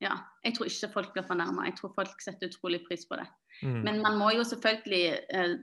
Ja. 0.00 0.16
Jeg 0.44 0.56
tror 0.56 0.70
ikke 0.70 0.92
folk 0.94 1.12
blir 1.12 1.26
fornærma. 1.28 1.66
Jeg 1.68 1.76
tror 1.80 1.92
folk 1.96 2.22
setter 2.24 2.48
utrolig 2.48 2.80
pris 2.86 3.04
på 3.08 3.18
det. 3.20 3.26
Mm. 3.60 3.82
Men 3.84 4.00
man 4.04 4.16
må 4.20 4.30
jo 4.32 4.46
selvfølgelig 4.48 5.02
eh, 5.36 5.58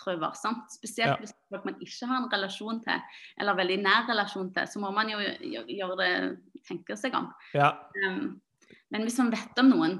trå 0.00 0.16
varsomt. 0.20 0.68
Spesielt 0.74 1.14
Ja. 1.14 1.16
hvis 1.22 1.32
folk 1.48 1.64
man 1.64 1.80
ikke 1.80 2.06
har 2.10 2.22
en 2.22 2.30
relasjon 2.32 2.82
til, 2.84 3.00
eller 3.40 3.56
veldig 3.56 3.78
nær 3.82 4.06
relasjon 4.08 4.52
til, 4.54 4.68
så 4.68 4.82
må 4.82 4.90
man 4.90 5.08
jo 5.08 5.18
gjøre 5.20 5.96
det, 6.02 6.12
tenke 6.68 6.96
seg 6.96 7.16
om. 7.16 7.30
Ja. 7.54 7.72
Um, 8.04 8.40
men 8.90 9.02
hvis 9.06 9.18
man 9.18 9.32
vet 9.32 9.58
om 9.58 9.70
noen 9.70 9.98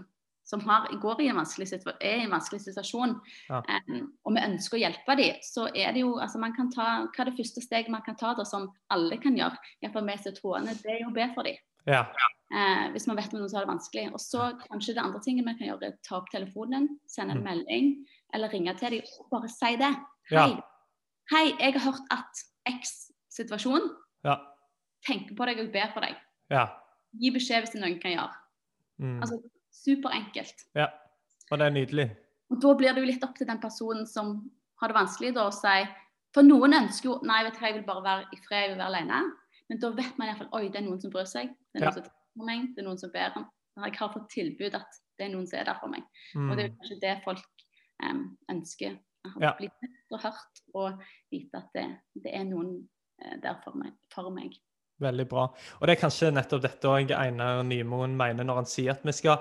som 0.50 0.60
har, 0.66 0.88
går 1.02 1.20
i 1.22 1.28
en 1.30 1.38
vanskelig, 1.38 1.68
er 2.00 2.16
i 2.18 2.24
en 2.24 2.32
vanskelig 2.34 2.60
situasjon, 2.64 3.12
Ja. 3.48 3.60
um, 3.88 4.08
og 4.26 4.34
vi 4.34 4.40
ønsker 4.48 4.76
å 4.78 4.82
hjelpe 4.82 5.16
dem, 5.20 5.36
så 5.46 5.68
er 5.70 5.92
det 5.94 6.02
jo 6.02 6.16
altså 6.18 6.40
man 6.42 6.52
kan 6.56 6.70
ta, 6.74 7.06
Hva 7.06 7.22
er 7.22 7.30
det 7.30 7.36
første 7.38 7.62
steget 7.62 7.88
man 7.94 8.02
kan 8.02 8.16
ta 8.18 8.34
da, 8.34 8.44
som 8.44 8.66
alle 8.90 9.16
kan 9.22 9.36
gjøre, 9.38 9.56
iallfall 9.82 10.06
vi 10.10 10.16
som 10.24 10.34
troende, 10.34 10.74
det 10.82 10.96
er 10.96 11.00
jo 11.04 11.10
å 11.12 11.14
be 11.14 11.28
for 11.34 11.46
dem. 11.46 11.56
ja. 11.86 12.04
Uh, 12.50 12.90
hvis 12.90 13.06
man 13.06 13.14
vet 13.16 13.30
om 13.32 13.38
noen 13.38 13.48
som 13.48 13.60
har 13.60 13.64
det 13.66 13.70
vanskelig. 13.70 14.08
Og 14.12 14.18
så 14.18 14.48
kanskje 14.66 14.94
det 14.96 15.02
andre 15.04 15.20
tinget 15.22 15.46
vi 15.46 15.52
kan 15.54 15.68
gjøre, 15.68 15.86
er 15.86 15.98
ta 16.02 16.16
opp 16.16 16.26
telefonen, 16.32 16.88
sende 17.06 17.36
en 17.36 17.38
Mm. 17.38 17.44
melding, 17.46 18.06
eller 18.34 18.48
ringe 18.50 18.74
til 18.76 18.90
dem 18.90 19.02
og 19.20 19.28
bare 19.30 19.48
si 19.48 19.76
det. 19.78 19.92
Ja. 20.32 20.46
Hei, 20.48 20.58
hei, 21.30 21.44
jeg 21.60 21.72
har 21.78 21.92
hørt 21.92 22.02
at 22.10 22.42
X 22.66 23.12
situasjon 23.30 23.86
Ja. 24.24 24.34
tenker 25.06 25.36
på 25.36 25.46
deg 25.46 25.60
og 25.60 25.70
ber 25.72 25.92
for 25.94 26.00
deg. 26.00 26.16
ja. 26.50 26.66
Gi 27.14 27.30
beskjed 27.30 27.62
hvis 27.62 27.70
det 27.70 27.78
er 27.82 27.86
noe 27.86 27.94
en 27.94 28.00
kan 28.00 28.12
gjøre. 28.18 28.34
Mm. 29.00 29.20
Altså, 29.22 29.38
Superenkelt. 29.70 30.66
ja. 30.74 30.88
Og 31.50 31.58
det 31.58 31.66
er 31.66 31.70
nydelig. 31.74 32.04
Og 32.50 32.60
da 32.62 32.74
blir 32.78 32.92
det 32.94 33.02
jo 33.02 33.06
litt 33.08 33.24
opp 33.26 33.34
til 33.38 33.46
den 33.48 33.58
personen 33.62 34.06
som 34.06 34.36
har 34.80 34.88
det 34.88 34.94
vanskelig, 34.96 35.32
da, 35.34 35.48
å 35.48 35.54
si 35.54 35.80
For 36.34 36.46
noen 36.46 36.72
ønsker 36.74 37.08
jo 37.08 37.16
Nei, 37.26 37.40
vet 37.42 37.54
du 37.56 37.58
hva, 37.58 37.66
jeg 37.70 37.74
vil 37.80 37.86
bare 37.88 38.02
være 38.04 38.26
i 38.32 38.38
fred, 38.44 38.60
jeg 38.62 38.70
vil 38.70 38.78
være 38.78 38.90
alene. 38.92 39.18
Men 39.68 39.80
da 39.82 39.90
vet 39.90 40.18
man 40.18 40.28
iallfall 40.30 40.48
Oi, 40.54 40.68
det 40.68 40.78
er 40.78 40.86
noen 40.86 41.00
som 41.02 41.10
bryr 41.10 41.26
seg. 41.26 41.50
Det 41.74 41.82
er 41.82 41.86
Ja. 41.86 41.90
noen 41.90 41.94
som 41.94 42.02
tenker 42.04 42.38
på 42.38 42.46
meg. 42.46 42.68
Det 42.76 42.82
er 42.82 42.86
noen 42.86 42.98
som 43.02 43.10
ber 43.10 43.32
om 43.36 43.48
Jeg 43.84 43.96
har 43.98 44.12
fått 44.14 44.28
tilbud 44.30 44.74
at 44.74 45.00
det 45.18 45.26
er 45.26 45.32
noen 45.34 45.46
som 45.50 45.58
er 45.58 45.64
der 45.64 45.78
for 45.80 45.88
meg. 45.88 46.02
Mm. 46.34 46.50
Og 46.50 46.56
det 46.56 46.64
er 46.64 46.68
jo 46.68 46.76
kanskje 46.78 47.00
det 47.00 47.22
folk 47.24 47.64
um, 48.04 48.36
ønsker. 48.50 48.98
Å 49.26 49.40
Ja. 49.42 49.52
bli 49.58 49.68
sett 49.68 50.14
og 50.14 50.20
hørt, 50.22 50.62
og 50.74 51.02
vite 51.32 51.54
at 51.58 51.68
det, 51.74 51.86
det 52.14 52.32
er 52.34 52.44
noen 52.44 52.88
uh, 53.24 53.36
der 53.42 53.58
for 53.64 53.74
meg. 53.74 53.92
For 54.14 54.30
meg. 54.30 54.54
Veldig 55.00 55.26
bra. 55.28 55.48
Og 55.80 55.88
det 55.88 55.96
er 55.96 56.02
kanskje 56.02 56.32
nettopp 56.34 56.62
dette 56.66 56.88
òg 56.90 57.12
Einar 57.16 57.62
Nymoen 57.64 58.16
mener 58.18 58.44
når 58.44 58.62
han 58.62 58.68
sier 58.68 58.92
at 58.94 59.04
vi 59.06 59.14
skal 59.16 59.40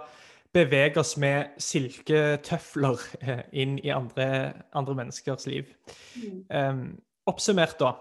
bevege 0.56 1.02
oss 1.02 1.14
med 1.22 1.60
silketøfler 1.62 3.04
eh, 3.22 3.42
inn 3.62 3.78
i 3.84 3.92
andre, 3.94 4.54
andre 4.74 4.96
menneskers 4.98 5.46
liv. 5.50 5.70
Mm. 6.16 6.40
Um, 6.50 6.86
oppsummert, 7.30 7.78
da, 7.82 7.92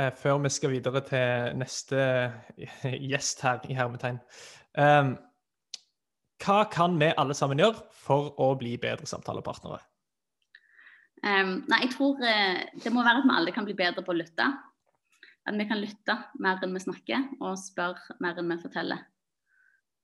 eh, 0.00 0.12
før 0.16 0.38
vi 0.46 0.52
skal 0.54 0.72
videre 0.72 1.02
til 1.04 1.58
neste 1.60 2.00
gjest 3.10 3.44
her, 3.44 3.60
i 3.68 3.76
hermetegn. 3.76 4.22
Um, 4.78 5.16
hva 6.44 6.62
kan 6.70 6.96
vi 7.00 7.10
alle 7.18 7.34
sammen 7.34 7.60
gjøre 7.60 7.82
for 8.06 8.32
å 8.40 8.52
bli 8.58 8.76
bedre 8.80 9.08
samtalepartnere? 9.10 9.82
Um, 11.18 11.64
nei, 11.66 11.82
jeg 11.82 11.96
tror 11.96 12.20
eh, 12.22 12.62
det 12.78 12.92
må 12.94 13.02
være 13.02 13.24
at 13.24 13.26
vi 13.26 13.36
alle 13.40 13.54
kan 13.54 13.66
bli 13.66 13.74
bedre 13.76 14.04
på 14.06 14.14
å 14.14 14.18
lytte. 14.20 14.46
At 15.48 15.58
vi 15.58 15.66
kan 15.68 15.80
lytte 15.80 16.14
mer 16.38 16.60
enn 16.64 16.74
vi 16.76 16.80
snakker, 16.84 17.28
og 17.40 17.58
spørre 17.60 18.16
mer 18.24 18.38
enn 18.40 18.50
vi 18.52 18.58
forteller. 18.62 19.04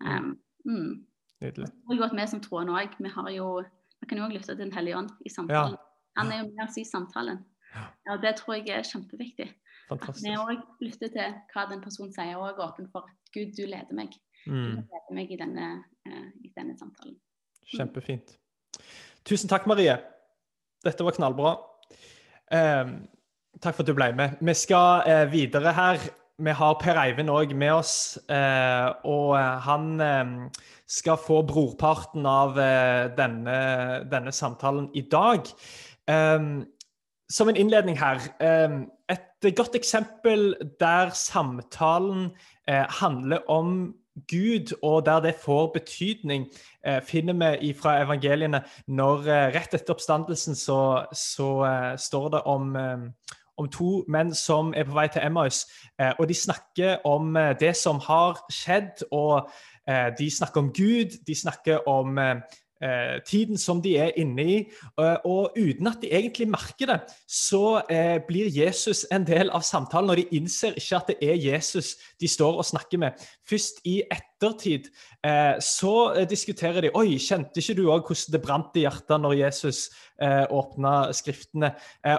Um, 0.04 0.34
mm. 0.66 0.92
Nydelig. 1.44 1.68
Og 1.88 1.98
godt 2.00 2.14
vi 2.16 2.26
som 2.30 2.40
troende 2.44 2.74
òg, 2.76 2.94
vi 2.98 3.08
har 3.14 3.30
jo 3.36 3.48
Vi 4.02 4.08
kan 4.10 4.18
jo 4.18 4.24
òg 4.26 4.34
lytte 4.34 4.50
til 4.52 4.58
Den 4.58 4.72
hellige 4.74 4.96
ånd 4.98 5.10
i 5.24 5.30
samtalen. 5.32 5.76
Ja. 5.78 6.20
Han 6.20 6.32
er 6.32 6.42
jo 6.42 6.48
med 6.50 6.64
oss 6.66 6.76
i 6.76 6.84
samtalen. 6.84 7.38
Ja. 7.74 8.16
Det 8.20 8.34
tror 8.36 8.54
jeg 8.58 8.68
er 8.68 8.82
kjempeviktig. 8.84 9.46
At 9.48 9.96
vi 9.96 9.96
Fantastisk. 9.96 10.42
òg 10.42 10.60
lytter 10.84 11.08
til 11.14 11.38
hva 11.54 11.64
den 11.70 11.80
personen 11.80 12.12
sier, 12.12 12.36
og 12.36 12.48
er 12.50 12.60
åpen 12.66 12.90
for 12.92 13.06
at 13.08 13.32
Gud, 13.32 13.54
du 13.56 13.64
leder 13.64 13.94
meg. 13.96 14.12
Du 14.44 14.52
Mm. 14.52 14.76
leder 14.76 15.14
meg 15.14 15.30
i 15.32 15.36
denne, 15.40 15.84
uh, 16.06 16.28
i 16.44 16.52
denne 16.56 16.76
samtalen. 16.78 17.16
Kjempefint. 17.72 18.36
Tusen 19.24 19.48
takk, 19.48 19.66
Marie. 19.66 19.96
Dette 20.84 21.04
var 21.04 21.12
knallbra. 21.16 21.54
Eh, 22.52 22.84
takk 23.62 23.76
for 23.76 23.84
at 23.84 23.90
du 23.90 23.96
ble 23.96 24.10
med. 24.16 24.38
Vi 24.40 24.54
skal 24.54 25.08
eh, 25.08 25.24
videre 25.32 25.72
her. 25.76 26.04
Vi 26.42 26.50
har 26.50 26.78
Per 26.80 26.98
Eivind 26.98 27.30
òg 27.30 27.52
med 27.54 27.70
oss, 27.76 28.18
eh, 28.26 28.88
og 29.06 29.36
eh, 29.38 29.58
han 29.62 30.00
eh, 30.02 30.32
skal 30.90 31.18
få 31.20 31.44
brorparten 31.46 32.26
av 32.26 32.58
eh, 32.58 33.04
denne, 33.14 33.58
denne 34.10 34.32
samtalen 34.34 34.88
i 34.98 35.04
dag. 35.10 35.46
Eh, 36.10 36.48
som 37.30 37.48
en 37.48 37.56
innledning 37.56 37.98
her, 38.00 38.18
eh, 38.42 38.80
et 39.14 39.54
godt 39.56 39.78
eksempel 39.78 40.56
der 40.80 41.14
samtalen 41.14 42.32
eh, 42.66 42.86
handler 43.00 43.46
om 43.50 43.94
Gud, 44.30 44.74
og 44.82 45.06
der 45.06 45.20
det 45.20 45.32
får 45.42 45.72
betydning, 45.74 46.44
finner 47.02 47.34
vi 47.34 47.72
fra 47.74 47.96
evangeliene 48.04 48.60
når 48.86 49.24
rett 49.56 49.74
etter 49.74 49.90
oppstandelsen 49.90 50.54
så, 50.54 50.76
så 51.10 51.48
står 51.98 52.28
det 52.36 52.42
om, 52.46 52.76
eh, 52.78 53.40
om 53.56 53.68
to 53.70 54.04
menn 54.08 54.34
som 54.34 54.72
er 54.76 54.86
på 54.88 54.96
vei 54.96 55.06
til 55.12 55.22
Emmaus, 55.24 55.64
eh, 56.00 56.12
og 56.18 56.28
de 56.28 56.34
snakker 56.34 57.06
om 57.06 57.36
eh, 57.36 57.54
det 57.60 57.74
som 57.76 58.00
har 58.02 58.40
skjedd, 58.52 59.06
og 59.12 59.50
eh, 59.88 60.10
de 60.18 60.30
snakker 60.30 60.60
om 60.60 60.72
Gud, 60.72 61.18
de 61.26 61.34
snakker 61.34 61.88
om 61.88 62.18
eh, 62.84 63.16
tiden 63.26 63.58
som 63.58 63.80
de 63.82 63.94
er 63.98 64.12
inne 64.20 64.44
i. 64.44 64.56
Eh, 65.00 65.16
og 65.24 65.56
uten 65.56 65.88
at 65.88 66.02
de 66.02 66.12
egentlig 66.12 66.46
merker 66.52 66.90
det, 66.92 66.98
så 67.26 67.80
eh, 67.90 68.18
blir 68.28 68.52
Jesus 68.52 69.04
en 69.14 69.26
del 69.26 69.50
av 69.54 69.64
samtalen, 69.66 70.12
og 70.12 70.20
de 70.20 70.38
innser 70.38 70.76
ikke 70.78 71.00
at 71.00 71.10
det 71.12 71.18
er 71.24 71.40
Jesus 71.40 71.94
de 72.20 72.28
står 72.28 72.60
og 72.60 72.68
snakker 72.68 73.00
med. 73.00 73.26
Først 73.48 73.80
i 73.88 74.02
ettertid 74.12 74.90
så 75.64 76.24
diskuterer 76.28 76.84
de 76.84 76.90
Oi, 76.98 77.16
kjente 77.22 77.62
ikke 77.62 77.76
du 77.78 77.86
òg 77.88 78.02
hvordan 78.04 78.34
det 78.34 78.40
brant 78.44 78.76
i 78.76 78.82
hjertet 78.82 79.22
når 79.22 79.36
Jesus 79.38 79.78
åpna 80.52 81.14
Skriftene? 81.16 81.70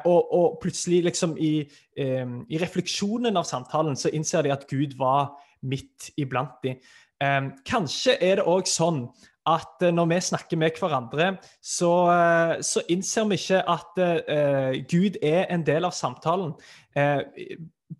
Og, 0.09 0.31
og 0.33 0.55
plutselig, 0.63 1.03
liksom 1.05 1.35
i, 1.37 1.59
i 2.01 2.61
refleksjonen 2.61 3.37
av 3.37 3.45
samtalen, 3.45 3.93
så 3.93 4.09
innser 4.09 4.47
de 4.47 4.55
at 4.55 4.65
Gud 4.71 4.97
var 4.97 5.35
midt 5.65 6.11
iblant 6.17 6.57
dem. 6.63 6.81
Eh, 7.23 7.41
kanskje 7.67 8.17
er 8.19 8.41
det 8.41 8.47
òg 8.49 8.67
sånn 8.69 9.05
at 9.45 9.83
eh, 9.85 9.93
når 9.93 10.09
vi 10.09 10.19
snakker 10.21 10.57
med 10.57 10.79
hverandre, 10.79 11.35
så, 11.61 11.91
eh, 12.11 12.53
så 12.65 12.83
innser 12.89 13.29
vi 13.29 13.39
ikke 13.39 13.61
at 13.69 14.01
uh, 14.01 14.73
Gud 14.89 15.19
er 15.23 15.45
en 15.53 15.65
del 15.65 15.85
av 15.85 15.93
samtalen. 15.95 16.55
Uh, 16.97 17.21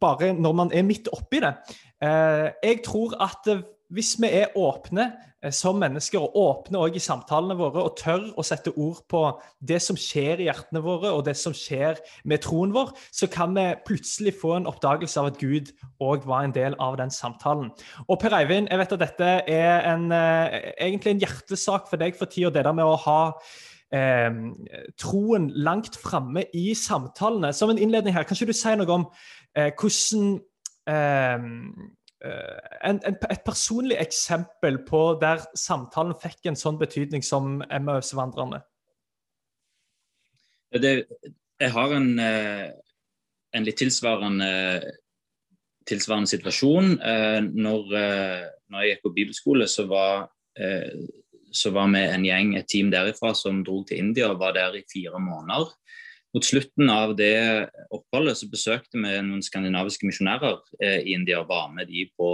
bare 0.02 0.34
når 0.34 0.54
man 0.58 0.74
er 0.74 0.84
midt 0.84 1.08
oppi 1.14 1.40
det. 1.44 1.54
Jeg 2.02 2.82
tror 2.84 3.14
at 3.24 3.48
hvis 3.94 4.16
vi 4.22 4.30
er 4.42 4.56
åpne 4.58 5.06
eh, 5.44 5.52
som 5.54 5.78
mennesker, 5.82 6.22
og 6.22 6.38
åpne 6.40 6.82
også 6.82 7.00
i 7.00 7.04
samtalene 7.04 7.58
våre, 7.60 7.84
og 7.84 7.98
tør 8.00 8.32
å 8.38 8.46
sette 8.46 8.74
ord 8.74 9.04
på 9.12 9.22
det 9.60 9.82
som 9.84 10.00
skjer 10.00 10.42
i 10.42 10.48
hjertene 10.50 10.82
våre, 10.86 11.12
og 11.14 11.26
det 11.28 11.36
som 11.40 11.54
skjer 11.56 12.02
med 12.26 12.44
troen 12.46 12.74
vår, 12.76 12.96
så 13.14 13.30
kan 13.32 13.54
vi 13.58 13.68
plutselig 13.88 14.36
få 14.42 14.56
en 14.58 14.72
oppdagelse 14.72 15.22
av 15.22 15.34
at 15.34 15.40
Gud 15.42 15.72
òg 16.04 16.26
var 16.30 16.48
en 16.48 16.56
del 16.56 16.80
av 16.82 16.98
den 17.02 17.14
samtalen. 17.14 17.70
Og 18.08 18.20
Per 18.22 18.36
Eivind, 18.40 18.72
jeg 18.72 18.82
vet 18.82 18.98
at 18.98 19.06
dette 19.06 19.32
er 19.46 19.88
en, 19.94 20.12
eh, 20.12 20.74
egentlig 20.80 21.16
en 21.16 21.24
hjertesak 21.28 21.88
for 21.92 22.02
deg 22.02 22.18
for 22.18 22.32
tida, 22.32 22.54
det 22.54 22.66
der 22.66 22.76
med 22.76 22.86
å 22.90 23.00
ha 23.06 23.22
Eh, 23.94 24.32
troen 24.98 25.50
langt 25.54 25.96
framme 26.02 26.44
i 26.54 26.74
samtalene. 26.76 27.54
Som 27.54 27.70
en 27.70 27.78
innledning 27.78 28.16
her, 28.16 28.24
kan 28.24 28.36
ikke 28.36 28.50
du 28.50 28.58
si 28.58 28.74
noe 28.76 28.92
om 28.92 29.06
eh, 29.56 29.70
hvordan 29.78 30.40
eh, 30.90 31.46
en, 32.26 33.00
en, 33.06 33.18
et 33.30 33.44
personlig 33.46 33.98
eksempel 34.02 34.80
på 34.88 35.02
der 35.22 35.44
samtalen 35.58 36.16
fikk 36.22 36.50
en 36.50 36.58
sånn 36.60 36.80
betydning 36.82 37.24
som 37.26 37.60
Emmaus-vandrerne? 37.70 38.62
Jeg 40.76 41.72
har 41.72 41.94
en, 41.96 42.20
eh, 42.20 42.72
en 43.56 43.64
litt 43.64 43.78
tilsvarende, 43.80 44.84
tilsvarende 45.88 46.28
situasjon. 46.28 47.00
Eh, 47.00 47.42
når, 47.42 47.96
eh, 47.96 48.50
når, 48.70 48.82
jeg 48.82 48.90
gikk 48.90 49.04
på 49.04 49.14
bibelskole, 49.16 49.68
så 49.68 49.88
var, 49.88 50.28
så 51.52 51.72
var 51.76 51.90
vi 51.92 52.00
en 52.00 52.24
gjeng, 52.24 52.54
et 52.56 52.68
team 52.68 52.90
derifra 52.92 53.34
som 53.36 53.64
dro 53.64 53.82
til 53.84 54.00
India 54.00 54.30
og 54.32 54.40
var 54.40 54.54
der 54.56 54.78
i 54.80 54.86
fire 54.88 55.20
måneder. 55.20 55.72
Mot 56.36 56.44
slutten 56.44 56.90
av 56.92 57.14
det 57.16 57.36
oppholdet 57.96 58.36
så 58.36 58.50
besøkte 58.52 59.00
vi 59.00 59.12
noen 59.24 59.44
skandinaviske 59.46 60.04
misjonærer 60.04 60.58
eh, 60.84 61.00
i 61.08 61.14
India 61.16 61.40
og 61.40 61.48
var 61.48 61.70
med 61.72 61.88
de 61.88 62.10
på 62.12 62.34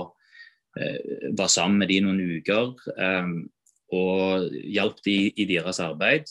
eh, 0.80 1.28
var 1.38 1.52
sammen 1.54 1.78
med 1.84 1.92
de 1.92 2.00
noen 2.02 2.22
uker 2.40 2.72
eh, 2.96 3.34
og 3.94 4.56
hjalp 4.74 5.04
de 5.06 5.18
i 5.30 5.46
deres 5.46 5.82
arbeid. 5.84 6.26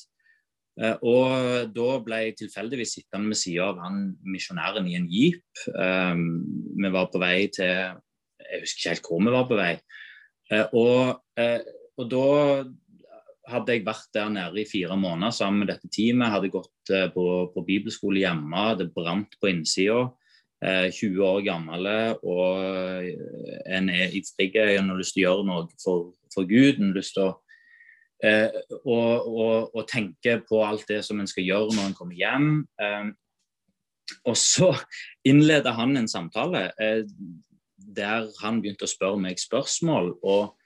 Eh, 0.81 0.97
og 1.07 1.71
da 1.77 1.89
ble 2.03 2.21
jeg 2.25 2.39
tilfeldigvis 2.41 2.97
sittende 2.99 3.31
ved 3.31 3.39
sida 3.39 3.71
av 3.71 3.81
han 3.85 4.03
misjonæren 4.27 4.89
i 4.91 4.97
en 4.99 5.09
jeep. 5.13 5.47
Eh, 5.71 6.27
vi 6.81 6.93
var 6.95 7.11
på 7.13 7.23
vei 7.23 7.49
til 7.55 7.71
Jeg 7.71 8.65
husker 8.65 8.81
ikke 8.81 8.95
helt 8.97 9.09
hvor 9.13 9.23
vi 9.23 9.37
var 9.37 9.47
på 9.47 9.61
vei. 9.61 9.73
Eh, 10.51 10.67
og, 10.75 11.21
og 12.01 12.11
da 12.11 12.27
hadde 13.51 13.75
jeg 13.75 13.85
vært 13.87 14.09
der 14.17 14.31
nede 14.33 14.63
i 14.63 14.69
fire 14.69 14.97
måneder 14.99 15.35
sammen 15.35 15.65
med 15.65 15.71
dette 15.73 15.91
teamet. 15.93 16.33
Hadde 16.33 16.53
gått 16.53 16.93
eh, 16.95 17.09
på, 17.13 17.27
på 17.55 17.65
bibelskole 17.67 18.23
hjemme, 18.23 18.65
det 18.79 18.91
brant 18.95 19.37
på 19.41 19.51
innsida. 19.53 20.09
Eh, 20.61 20.89
20 20.93 21.23
år 21.25 21.39
gamle 21.47 21.95
og 22.21 23.07
en 23.65 23.87
er 23.89 24.11
i 24.13 24.21
ivrig 24.21 24.51
og 24.61 24.91
har 24.91 24.99
lyst 24.99 25.15
til 25.17 25.23
å 25.23 25.31
gjøre 25.31 25.47
noe 25.49 25.69
for, 25.81 26.11
for 26.35 26.49
Gud. 26.49 26.81
En 26.81 26.91
har 26.91 26.99
lyst 27.01 27.17
til 27.17 27.31
å 27.31 27.31
eh, 28.25 28.61
og, 28.83 29.31
og, 29.31 29.71
og, 29.75 29.83
tenke 29.89 30.37
på 30.45 30.61
alt 30.67 30.85
det 30.91 31.01
som 31.07 31.21
en 31.21 31.31
skal 31.31 31.47
gjøre 31.49 31.77
når 31.77 31.91
en 31.91 31.97
kommer 31.97 32.19
hjem. 32.19 32.51
Eh, 32.81 33.11
og 34.29 34.37
så 34.37 34.75
innleder 35.25 35.77
han 35.79 35.97
en 35.97 36.11
samtale 36.11 36.69
eh, 36.83 37.07
der 37.81 38.29
han 38.43 38.61
begynte 38.61 38.87
å 38.87 38.91
spørre 38.91 39.21
meg 39.23 39.41
spørsmål. 39.41 40.15
og 40.21 40.57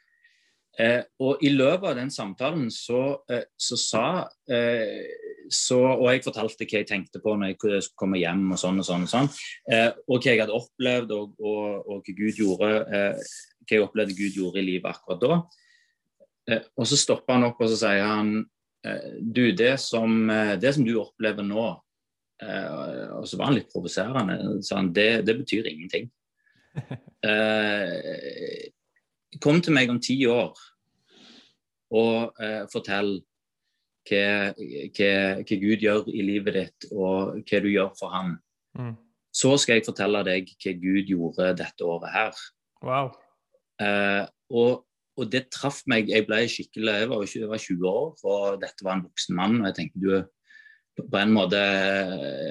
Eh, 0.74 1.02
og 1.22 1.42
i 1.46 1.52
løpet 1.54 1.86
av 1.92 1.98
den 2.00 2.08
samtalen 2.10 2.66
så, 2.72 3.22
eh, 3.30 3.44
så 3.54 3.76
sa 3.78 4.06
eh, 4.50 5.04
så, 5.46 5.76
Og 5.76 6.08
jeg 6.08 6.24
fortalte 6.24 6.66
hva 6.66 6.80
jeg 6.80 6.88
tenkte 6.88 7.20
på 7.22 7.34
når 7.36 7.52
jeg 7.52 7.58
skulle 7.60 7.80
komme 8.00 8.18
hjem 8.18 8.48
og 8.56 8.58
sånn 8.58 8.80
og 8.82 8.86
sånn. 8.88 9.04
Og 9.06 9.12
sånn, 9.12 9.28
eh, 9.70 9.90
og 10.08 10.16
hva 10.18 10.32
jeg 10.32 10.40
hadde 10.42 10.56
opplevd 10.56 11.12
og, 11.14 11.36
og, 11.38 11.84
og 11.84 12.00
hva 12.00 12.16
Gud 12.18 12.40
gjorde 12.40 12.70
eh, 12.88 13.14
hva 13.64 13.76
jeg 13.76 13.84
opplevde 13.84 14.18
Gud 14.18 14.40
gjorde 14.40 14.60
i 14.62 14.66
livet 14.66 14.90
akkurat 14.90 15.22
da. 15.22 15.38
Eh, 16.50 16.66
og 16.74 16.88
så 16.90 16.98
stopper 16.98 17.36
han 17.36 17.48
opp 17.50 17.62
og 17.62 17.70
så 17.70 17.78
sier 17.84 18.04
han 18.08 18.34
du, 19.16 19.46
det 19.56 19.78
som, 19.80 20.28
det 20.60 20.74
som 20.76 20.84
du 20.84 20.90
opplever 21.00 21.40
nå 21.40 21.62
Og 21.64 23.24
så 23.24 23.38
var 23.40 23.48
han 23.48 23.54
litt 23.56 23.70
provoserende. 23.72 24.36
det, 24.92 25.06
det 25.24 25.34
betyr 25.38 25.70
ingenting. 25.70 26.10
kom 29.42 29.60
til 29.62 29.74
meg 29.76 29.90
om 29.90 30.00
ti 30.02 30.18
år 30.30 30.54
og 31.94 32.42
eh, 32.42 32.64
fortell 32.72 33.16
hva, 34.04 34.52
hva, 34.52 35.10
hva, 35.40 35.58
Gud 35.62 35.84
gjør 35.84 36.08
i 36.12 36.24
livet 36.26 36.58
ditt, 36.58 36.88
og 36.92 37.38
hva 37.40 37.60
du 37.64 37.70
gjør 37.70 37.92
for 37.98 38.12
ham. 38.12 38.34
Mm. 38.76 38.94
Så 39.34 39.54
skal 39.60 39.78
jeg 39.78 39.86
fortelle 39.86 40.22
deg 40.26 40.50
hva 40.52 40.74
Gud 40.80 41.10
gjorde 41.10 41.52
dette 41.58 41.86
året 41.86 42.12
her. 42.14 42.42
Wow. 42.84 43.14
Eh, 43.82 44.22
og, 44.52 44.84
og, 45.16 45.24
det 45.32 45.48
traff 45.54 45.82
meg. 45.90 46.12
Jeg 46.12 46.28
ble 46.28 46.44
skikkelig 46.50 46.98
Jeg 47.00 47.10
var, 47.10 47.24
jeg 47.26 47.50
var 47.50 47.64
20 47.64 47.90
år, 47.90 48.14
og 48.28 48.62
dette 48.62 48.86
var 48.86 48.98
en 48.98 49.06
voksen 49.08 49.38
mann. 49.38 49.60
Og 49.62 49.70
jeg 49.70 49.78
tenkte 49.80 50.04
du 50.04 50.14
på 51.00 51.18
en 51.18 51.32
måte 51.34 51.58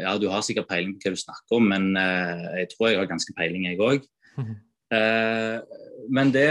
Ja, 0.01 0.17
du 0.19 0.27
har 0.31 0.43
sikkert 0.43 0.67
peiling 0.71 0.97
på 0.97 1.07
hva 1.07 1.15
du 1.15 1.21
snakker 1.21 1.59
om, 1.59 1.69
men 1.71 1.93
eh, 1.99 2.63
jeg 2.63 2.73
tror 2.73 2.89
jeg 2.89 3.03
har 3.03 3.11
ganske 3.13 3.35
peiling, 3.37 3.69
jeg 3.69 3.83
òg. 3.83 4.09
Eh, 4.93 5.79
men 6.13 6.33
det, 6.35 6.49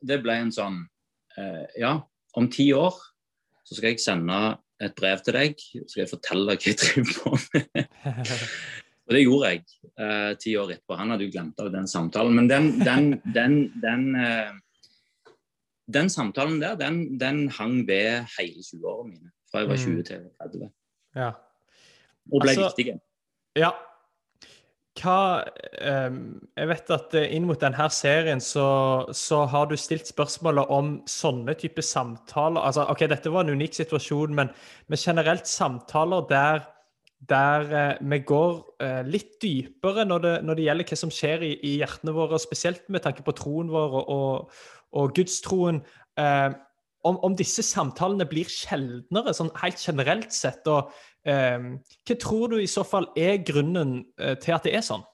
det, 0.00 0.20
ble 0.24 0.38
en 0.42 0.54
sånn 0.54 0.80
eh, 1.38 1.64
Ja, 1.78 1.98
om 2.38 2.48
ti 2.52 2.70
år 2.76 2.96
så 3.68 3.76
skal 3.76 3.92
jeg 3.92 4.02
sende 4.02 4.38
et 4.80 4.94
brev 4.96 5.20
til 5.24 5.36
deg. 5.36 5.58
Så 5.60 5.86
skal 5.92 6.04
jeg 6.04 6.12
fortelle 6.12 6.46
hva 6.48 6.56
jeg 6.56 6.78
driver 6.80 7.16
på 7.18 7.34
med. 7.52 7.88
Og 9.08 9.14
det 9.16 9.22
gjorde 9.24 9.50
jeg 9.50 9.60
eh, 10.04 10.32
ti 10.40 10.54
år 10.60 10.74
etterpå. 10.74 10.96
Han 11.00 11.14
hadde 11.14 11.24
jo 11.24 11.32
glemt 11.32 11.60
av 11.64 11.70
den 11.72 11.88
samtalen. 11.88 12.34
Men 12.36 12.48
den, 12.50 12.66
den, 12.84 13.06
den, 13.34 13.54
den, 13.80 14.06
eh, 14.20 14.50
den 15.88 16.10
samtalen 16.12 16.58
der, 16.60 16.76
den, 16.76 17.46
hang 17.56 17.80
ved 17.88 18.28
hele 18.36 18.64
20-årene 18.66 19.14
mine. 19.14 19.32
Fra 19.48 19.62
jeg 19.62 19.70
var 19.70 19.80
20 19.80 20.02
til 20.10 20.26
30. 20.44 20.66
Ja. 21.16 21.30
Og 22.28 22.44
ble 22.44 22.52
altså, 22.52 22.68
viktig. 22.76 22.98
Ja. 23.56 23.72
Hva 24.98 25.44
Jeg 25.78 26.68
vet 26.70 26.90
at 26.94 27.14
inn 27.20 27.46
mot 27.48 27.60
denne 27.60 27.88
serien 27.94 28.40
så, 28.42 28.68
så, 29.14 29.44
har 29.50 29.68
du 29.70 29.76
stilt 29.78 30.08
spørsmålet 30.10 30.72
om 30.74 30.96
sånne 31.08 31.54
type 31.58 31.84
samtaler 31.84 32.64
altså, 32.64 32.86
OK, 32.90 33.06
dette 33.10 33.32
var 33.32 33.46
en 33.46 33.54
unik 33.58 33.78
situasjon, 33.78 34.34
men, 34.34 34.50
men 34.88 35.00
generelt 35.00 35.46
samtaler 35.48 36.26
der, 36.30 36.62
der 37.30 37.74
eh, 37.80 37.94
vi 38.10 38.20
går 38.26 38.60
eh, 38.84 39.02
litt 39.06 39.38
dypere 39.42 40.06
når 40.08 40.24
det, 40.24 40.34
når 40.46 40.58
det, 40.58 40.66
gjelder 40.68 40.90
hva 40.90 41.00
som 41.02 41.14
skjer 41.14 41.46
i, 41.46 41.52
i 41.62 41.74
hjertene 41.80 42.14
våre, 42.16 42.40
spesielt 42.42 42.88
med 42.92 43.04
tanke 43.06 43.24
på 43.26 43.34
troen 43.38 43.70
vår 43.72 43.98
og, 44.04 44.58
og 44.98 45.14
gudstroen. 45.16 45.82
Eh, 46.18 46.50
om, 47.06 47.18
om, 47.24 47.36
disse 47.36 47.62
samtalene 47.62 48.26
blir 48.28 48.48
sjeldnere, 48.50 49.34
sånn 49.36 49.52
helt 49.60 49.82
generelt 49.82 50.34
sett. 50.34 50.66
og 50.70 50.90
eh, 51.28 51.70
Hva 52.06 52.16
tror 52.18 52.54
du 52.54 52.58
i 52.62 52.70
så 52.70 52.84
fall 52.86 53.10
er 53.18 53.38
grunnen 53.46 54.00
eh, 54.20 54.34
til 54.42 54.56
at 54.56 54.66
det 54.66 54.74
er 54.78 54.84
sånn? 54.86 55.06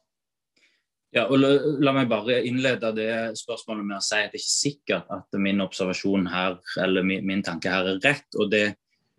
Ja, 1.14 1.29
og 1.31 1.38
la, 1.38 1.53
la, 1.79 1.93
meg 1.95 2.09
bare 2.11 2.41
innlede 2.43 2.91
det 2.97 3.11
spørsmålet 3.38 3.87
med 3.87 4.00
å 4.00 4.03
si 4.03 4.19
at 4.19 4.33
det 4.33 4.41
er 4.41 4.43
ikke 4.43 4.55
sikkert 4.55 5.12
at 5.14 5.37
min 5.38 5.62
observasjon 5.62 6.26
her, 6.26 6.57
eller 6.83 7.07
min, 7.07 7.23
min 7.26 7.45
tanke 7.47 7.71
her 7.71 7.93
er 7.93 8.00
rett. 8.03 8.26
og 8.35 8.50
det, 8.50 8.64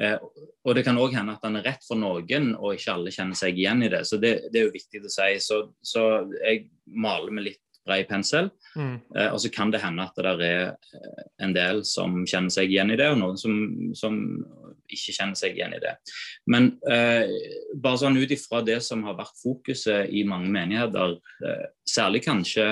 eh, 0.04 0.18
og 0.66 0.76
det 0.76 0.84
kan 0.84 1.00
òg 1.00 1.16
hende 1.16 1.38
at 1.38 1.46
den 1.46 1.62
er 1.62 1.70
rett 1.70 1.88
for 1.88 2.00
noen, 2.02 2.52
og 2.58 2.76
ikke 2.76 2.98
alle 2.98 3.14
kjenner 3.16 3.40
seg 3.40 3.56
igjen 3.56 3.86
i 3.88 3.92
det. 3.94 4.04
Så 4.10 4.20
det, 4.20 4.34
det 4.52 4.60
er 4.60 4.68
jo 4.68 4.76
viktig 4.76 5.06
å 5.06 5.14
si. 5.14 5.30
Så, 5.46 5.62
så 5.80 6.04
jeg 6.42 6.66
maler 6.84 7.32
med 7.32 7.48
litt 7.48 7.64
bred 7.86 8.08
pensel. 8.10 8.50
Mm. 8.76 8.96
Eh, 9.16 9.30
og 9.32 9.40
så 9.42 9.52
kan 9.54 9.72
det 9.72 9.82
hende 9.84 10.06
at 10.06 10.18
det 10.18 10.50
er 10.50 10.66
eh, 10.74 11.26
en 11.46 11.54
del 11.56 11.84
som 11.88 12.24
kjenner 12.28 12.54
seg 12.54 12.72
igjen 12.72 12.94
i 12.94 12.98
det, 13.00 13.12
og 13.14 13.22
noen 13.22 13.40
som, 13.40 13.56
som 13.98 14.18
ikke 14.92 15.16
kjenner 15.16 15.38
seg 15.40 15.56
igjen 15.58 15.76
i 15.78 15.82
det. 15.84 15.94
Men 16.52 16.74
eh, 16.92 17.32
bare 17.82 18.02
sånn 18.02 18.20
ut 18.20 18.34
ifra 18.36 18.62
det 18.66 18.82
som 18.86 19.06
har 19.08 19.18
vært 19.20 19.40
fokuset 19.42 20.12
i 20.12 20.26
mange 20.28 20.52
menigheter, 20.54 21.18
eh, 21.46 21.66
særlig 21.90 22.26
kanskje 22.26 22.68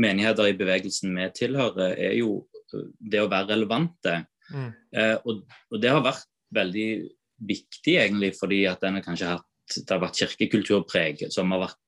menigheter 0.00 0.50
i 0.50 0.58
bevegelsen 0.58 1.14
vi 1.16 1.30
tilhører, 1.38 1.96
er 1.96 2.18
jo 2.18 2.44
eh, 2.74 2.86
det 2.98 3.22
å 3.22 3.30
være 3.30 3.54
relevante. 3.54 4.20
Mm. 4.50 4.70
Eh, 4.96 5.16
og, 5.24 5.44
og, 5.70 5.80
det 5.82 5.92
har 5.92 6.04
vært 6.04 6.28
veldig 6.54 6.88
viktig, 7.44 7.98
egentlig, 7.98 8.34
fordi 8.38 8.64
at 8.70 8.82
den 8.84 8.98
har 8.98 9.06
kanskje 9.06 9.34
hatt 9.34 9.50
det 9.64 9.88
har 9.88 10.02
vært 10.02 10.18
kirkekulturpreg 10.20 11.22
som 11.32 11.48
har 11.54 11.62
vært 11.62 11.78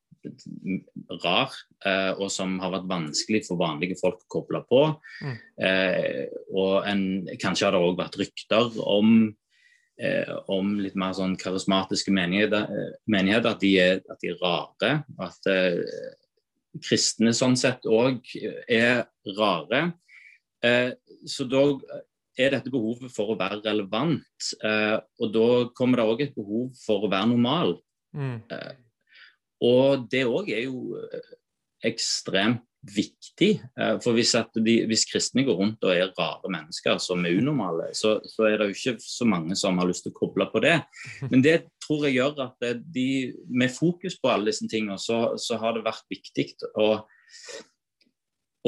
rar, 1.23 1.55
eh, 1.85 2.11
og 2.17 2.29
som 2.33 2.57
har 2.61 2.73
vært 2.75 2.87
vanskelig 2.89 3.43
for 3.47 3.59
vanlige 3.61 3.97
folk 4.01 4.21
å 4.23 4.31
koble 4.37 4.63
på. 4.69 4.83
Mm. 5.23 5.35
Eh, 5.69 6.23
og 6.53 6.87
en, 6.89 7.03
kanskje 7.41 7.67
har 7.67 7.75
det 7.75 7.83
òg 7.83 7.99
vært 7.99 8.19
rykter 8.21 8.79
om, 8.83 9.35
eh, 9.99 10.33
om 10.53 10.75
litt 10.79 10.95
mer 10.95 11.15
sånn 11.17 11.37
karismatiske 11.39 12.13
menigheter, 12.13 12.67
menigheter 13.07 13.55
at, 13.55 13.61
de 13.63 13.75
er, 13.81 14.01
at, 14.09 14.19
de 14.23 14.33
er, 14.33 14.41
rare. 14.43 14.93
At 15.19 15.51
kristne 16.83 17.33
sånn 17.35 17.57
sett 17.59 17.85
òg 17.89 18.25
er 18.69 19.07
rare. 19.37 19.87
Eh, 20.65 20.91
så 21.27 21.45
da 21.49 21.63
er 22.37 22.53
dette 22.53 22.71
behovet 22.73 23.13
for 23.13 23.33
å 23.33 23.37
være 23.39 23.61
relevant. 23.65 24.51
Eh, 24.63 24.97
og 25.21 25.33
da 25.33 25.47
kommer 25.77 26.01
det 26.01 26.09
òg 26.11 26.25
et 26.27 26.35
behov 26.37 26.73
for 26.83 27.05
å 27.05 27.11
være 27.11 27.31
normal. 27.33 27.77
Mm. 28.17 28.39
Og 29.65 30.07
det 30.11 30.25
òg 30.29 30.51
er 30.53 30.67
jo 30.67 30.97
eh, 30.99 31.35
ekstremt 31.87 32.65
viktig. 32.87 33.49
Eh, 33.79 33.95
for 34.03 34.15
hvis, 34.17 34.33
de, 34.55 34.75
hvis, 34.89 35.05
kristne 35.09 35.43
går 35.47 35.57
rundt 35.59 35.87
og 35.87 35.93
er 35.93 36.13
rare 36.17 36.51
mennesker 36.51 36.99
som 37.03 37.25
er 37.25 37.39
unormale, 37.39 37.89
så, 37.97 38.17
så, 38.27 38.47
er 38.47 38.59
det 38.59 38.69
jo 38.69 38.77
ikke 38.77 38.95
så 39.03 39.27
mange 39.27 39.57
som 39.59 39.79
har 39.81 39.89
lyst 39.89 40.05
til 40.05 40.13
å 40.13 40.19
koble 40.19 40.47
på 40.51 40.61
det. 40.63 40.77
Men 41.31 41.43
det 41.45 41.57
tror 41.83 42.07
jeg 42.07 42.19
gjør 42.19 42.45
at 42.47 42.69
de, 42.83 43.07
med 43.49 43.73
fokus 43.73 44.19
på 44.21 44.31
alle 44.31 44.51
disse 44.51 44.67
tingene, 44.69 44.99
så, 45.01 45.37
så 45.41 45.59
har 45.61 45.77
det 45.77 45.87
vært 45.87 46.05
viktig 46.13 46.51
å 46.77 46.91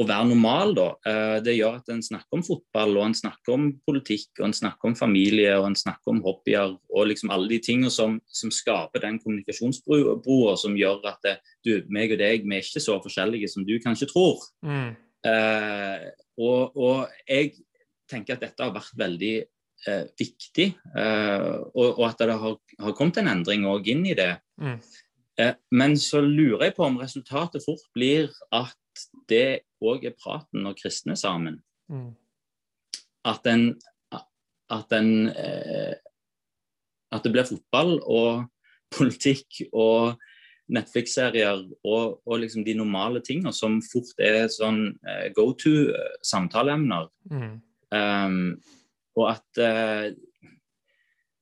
å 0.00 0.06
være 0.08 0.28
normal, 0.30 0.72
da. 0.76 0.86
Eh, 1.06 1.36
det 1.44 1.56
gjør 1.56 1.78
at 1.80 1.90
en 1.92 2.02
snakker 2.04 2.38
om 2.38 2.44
fotball, 2.46 2.96
og 2.98 3.06
en 3.06 3.16
snakker 3.16 3.54
om 3.54 3.68
politikk, 3.86 4.30
og 4.40 4.48
en 4.48 4.56
snakker 4.56 4.90
om 4.90 4.96
familie, 4.98 5.52
og 5.58 5.68
en 5.68 5.78
snakker 5.78 6.14
om 6.14 6.22
hobbyer, 6.24 6.74
og 6.90 7.08
liksom 7.10 7.32
alle 7.34 7.50
de 7.52 7.60
tingene 7.64 7.92
som, 7.92 8.18
som 8.26 8.52
skaper 8.54 9.04
den 9.04 9.20
kommunikasjonsbroa 9.22 10.56
som 10.60 10.78
gjør 10.78 11.06
at 11.10 11.20
det, 11.26 11.36
du, 11.66 11.72
meg 11.92 12.14
og 12.14 12.22
deg, 12.22 12.46
vi 12.46 12.58
er 12.58 12.66
ikke 12.66 12.84
så 12.84 12.98
forskjellige 13.04 13.52
som 13.52 13.66
du 13.68 13.76
kanskje 13.82 14.10
tror. 14.10 14.42
Mm. 14.66 14.90
Eh, 15.30 16.08
og, 16.40 16.76
og, 16.76 17.10
jeg 17.28 17.54
tenker 18.10 18.36
at 18.36 18.42
dette 18.46 18.64
har 18.64 18.74
vært 18.74 18.96
veldig 18.98 19.34
eh, 19.38 20.06
viktig, 20.18 20.72
eh, 20.96 21.52
og, 21.74 21.86
og, 21.92 22.04
at 22.08 22.24
det 22.24 22.40
har, 22.40 22.58
har 22.86 22.98
kommet 22.98 23.20
en 23.20 23.30
endring 23.36 23.68
òg 23.70 23.92
inn 23.92 24.06
i 24.08 24.16
det. 24.18 24.32
Mm. 24.60 24.80
Eh, 25.40 25.56
men 25.76 25.96
så 26.00 26.22
lurer 26.24 26.68
jeg 26.68 26.76
på 26.76 26.86
om 26.86 27.00
resultatet 27.00 27.64
fort 27.64 27.84
blir 27.96 28.30
at 28.54 28.76
det 29.30 29.69
òg 29.80 30.04
er 30.08 30.16
praten 30.18 30.64
når 30.64 30.78
kristne 30.78 31.16
er 31.16 31.20
sammen. 31.20 31.60
Mm. 31.90 32.12
At 33.28 33.46
en 33.50 33.72
at, 34.70 34.92
en, 34.94 35.28
eh, 35.28 35.94
at 37.10 37.24
det 37.24 37.32
blir 37.34 37.48
fotball 37.48 37.96
og 38.06 38.44
politikk 38.94 39.64
og 39.72 40.20
Netflix-serier 40.70 41.64
og, 41.82 42.20
og, 42.22 42.36
liksom 42.38 42.64
de 42.66 42.76
normale 42.78 43.22
tingene 43.26 43.52
som 43.54 43.80
fort 43.82 44.22
er 44.22 44.46
sånn 44.52 44.84
eh, 45.02 45.30
go 45.34 45.50
to 45.58 45.90
eh. 45.90 47.08
Mm. 47.30 47.56
Um, 47.90 48.36
og 49.18 49.24
at 49.32 49.58
eh, 49.58 50.12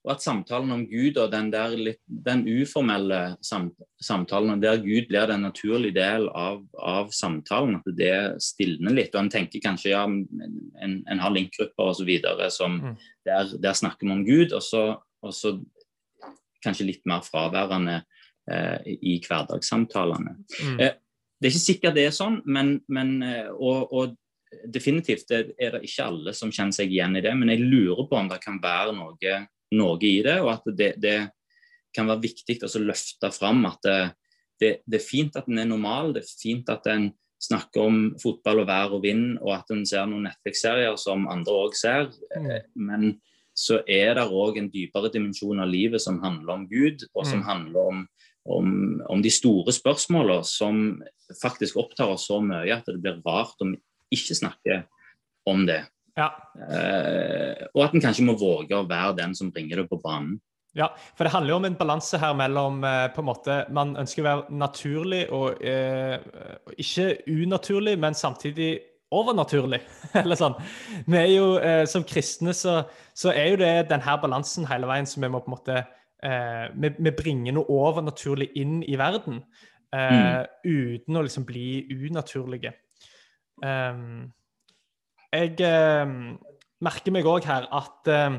og 0.07 0.13
at 0.15 0.23
samtalen 0.23 0.71
om 0.73 0.85
Gud 0.89 1.19
og 1.19 1.33
den, 1.33 1.51
der 1.53 1.75
den 2.07 2.45
uformelle 2.47 3.37
samtalen, 3.43 4.63
der 4.63 4.79
Gud 4.81 5.09
blir 5.11 5.27
den 5.27 5.43
naturlige 5.43 5.97
del 5.99 6.29
av, 6.29 6.63
av, 6.79 7.11
samtalen, 7.13 7.81
at 7.81 7.91
det 7.99 8.15
stilner 8.43 8.95
litt. 8.95 9.11
Og 9.15 9.25
en 9.25 9.33
tenker 9.33 9.63
kanskje 9.65 9.93
ja, 9.93 10.05
en, 10.07 10.95
en 11.03 11.25
har 11.25 11.35
linkgrupper 11.35 11.91
osv. 11.91 12.13
som 12.55 12.79
mm. 12.79 12.95
der, 13.27 13.53
der, 13.59 13.75
snakker 13.75 14.07
vi 14.07 14.15
om 14.15 14.25
Gud, 14.25 14.55
og 14.57 14.63
så, 14.63 14.85
og 15.21 15.35
så 15.35 15.59
kanskje 16.65 16.89
litt 16.89 17.05
mer 17.07 17.27
fraværende 17.27 18.01
eh, 18.51 18.95
i 19.03 19.19
hverdagssamtalene. 19.27 20.39
Mm. 20.63 20.79
Eh, 20.79 20.97
det 21.39 21.51
er 21.51 21.55
ikke 21.55 21.67
sikkert 21.67 21.99
det 21.99 22.09
er 22.09 22.17
sånn, 22.17 22.41
men, 22.47 22.79
men 22.89 23.15
eh, 23.27 23.53
og, 23.53 23.93
og, 23.93 24.17
definitivt 24.73 25.29
er 25.35 25.51
det 25.75 25.83
ikke 25.85 26.07
alle 26.09 26.33
som 26.33 26.49
kjenner 26.49 26.73
seg 26.73 26.89
igjen 26.89 27.19
i 27.19 27.21
det. 27.21 27.35
Men 27.37 27.51
jeg 27.53 27.67
lurer 27.69 28.07
på 28.09 28.17
om 28.17 28.31
det 28.31 28.39
kan 28.41 28.57
være 28.63 28.95
noe 28.97 29.19
noe 29.77 29.99
i 30.07 30.19
det, 30.25 30.39
og 30.41 30.53
at 30.55 30.71
det, 30.79 30.95
det 31.03 31.19
kan 31.95 32.09
være 32.09 32.25
viktig 32.29 32.59
å 32.65 32.85
løfte 32.85 33.31
fram 33.35 33.65
at 33.69 33.81
det, 33.85 34.01
det, 34.61 34.73
det, 34.85 35.01
er 35.01 35.05
fint 35.05 35.37
at 35.39 35.49
en 35.49 35.63
er 35.63 35.69
normal, 35.71 36.15
det 36.17 36.25
er 36.25 36.37
fint 36.41 36.71
at 36.73 36.87
en 36.91 37.11
snakker 37.39 37.85
om 37.85 37.99
fotball 38.19 38.65
og 38.65 38.69
vær 38.69 38.95
og 38.97 39.05
vind, 39.05 39.37
og 39.39 39.53
at 39.61 39.71
en 39.75 39.85
ser 39.87 40.09
noen 40.11 40.27
Netflix-serier 40.27 40.97
som 40.99 41.29
andre 41.31 41.55
òg 41.55 41.77
ser. 41.79 42.09
Mm. 42.35 42.49
Eh, 42.51 42.65
men 42.75 43.13
så 43.59 43.81
er 43.91 44.17
det 44.19 44.27
òg 44.27 44.59
en 44.59 44.71
dypere 44.71 45.11
dimensjon 45.15 45.63
av 45.63 45.71
livet 45.71 46.03
som 46.03 46.21
handler 46.23 46.55
om 46.55 46.67
Gud, 46.71 47.07
og 47.15 47.27
som 47.27 47.43
mm. 47.43 47.47
handler 47.47 47.93
om, 47.93 48.03
om, 48.59 48.73
om 49.11 49.23
de 49.23 49.33
store 49.35 49.75
spørsmålene 49.75 50.47
som 50.47 50.83
faktisk 51.43 51.79
opptar 51.83 52.15
oss 52.15 52.29
så 52.31 52.41
mye 52.43 52.75
at 52.75 52.87
det 52.89 53.01
blir 53.03 53.23
rart 53.27 53.59
om 53.63 53.75
vi 53.75 54.19
ikke 54.19 54.39
snakker 54.39 54.85
om 55.49 55.67
det. 55.69 55.83
Ja. 56.19 56.33
Eh, 56.59 57.65
og 57.73 57.85
at 57.87 57.95
en 57.95 58.03
kanskje 58.03 58.27
må 58.27 58.35
våge 58.39 58.75
å 58.77 58.87
være 58.89 59.17
den 59.21 59.35
som 59.39 59.53
bringer 59.55 59.83
det 59.83 59.89
på 59.91 60.01
banen. 60.03 60.37
Ja, 60.77 60.91
for 61.17 61.25
det 61.25 61.33
handler 61.33 61.55
jo 61.55 61.59
om 61.63 61.67
en 61.67 61.79
balanse 61.79 62.19
her 62.21 62.35
mellom 62.37 62.83
eh, 62.85 63.07
på 63.15 63.23
en 63.23 63.29
måte, 63.31 63.55
Man 63.75 63.97
ønsker 63.99 64.23
å 64.23 64.29
være 64.29 64.59
naturlig 64.61 65.25
og 65.35 65.63
eh, 65.65 66.19
ikke 66.77 67.09
unaturlig, 67.27 67.97
men 67.99 68.19
samtidig 68.19 68.75
overnaturlig. 69.15 69.81
Eller 70.21 70.39
sånn. 70.39 70.59
Vi 71.07 71.19
er 71.19 71.31
jo, 71.33 71.47
eh, 71.63 71.85
Som 71.91 72.05
kristne 72.09 72.55
så, 72.57 72.83
så, 73.17 73.33
er 73.33 73.55
jo 73.55 73.63
det 73.63 73.89
denne 73.93 74.19
balansen 74.23 74.69
hele 74.69 74.91
veien 74.91 75.09
som 75.09 75.25
vi 75.25 75.33
må 75.33 75.41
på 75.43 75.51
en 75.51 75.57
måte 75.57 75.79
eh, 75.81 76.67
vi, 76.75 76.93
vi, 76.99 77.15
bringer 77.17 77.57
noe 77.57 77.79
overnaturlig 77.89 78.51
inn 78.61 78.83
i 78.85 78.99
verden 79.01 79.41
eh, 79.95 80.13
mm. 80.13 80.45
uten 80.69 81.19
å 81.19 81.25
liksom 81.25 81.49
bli 81.49 81.87
unaturlige. 81.95 82.77
Um, 83.59 84.29
jeg 85.35 85.59
eh, 85.61 86.13
merker 86.85 87.15
meg 87.15 87.29
òg 87.29 87.47
her 87.49 87.67
at 87.75 88.11
eh, 88.13 88.39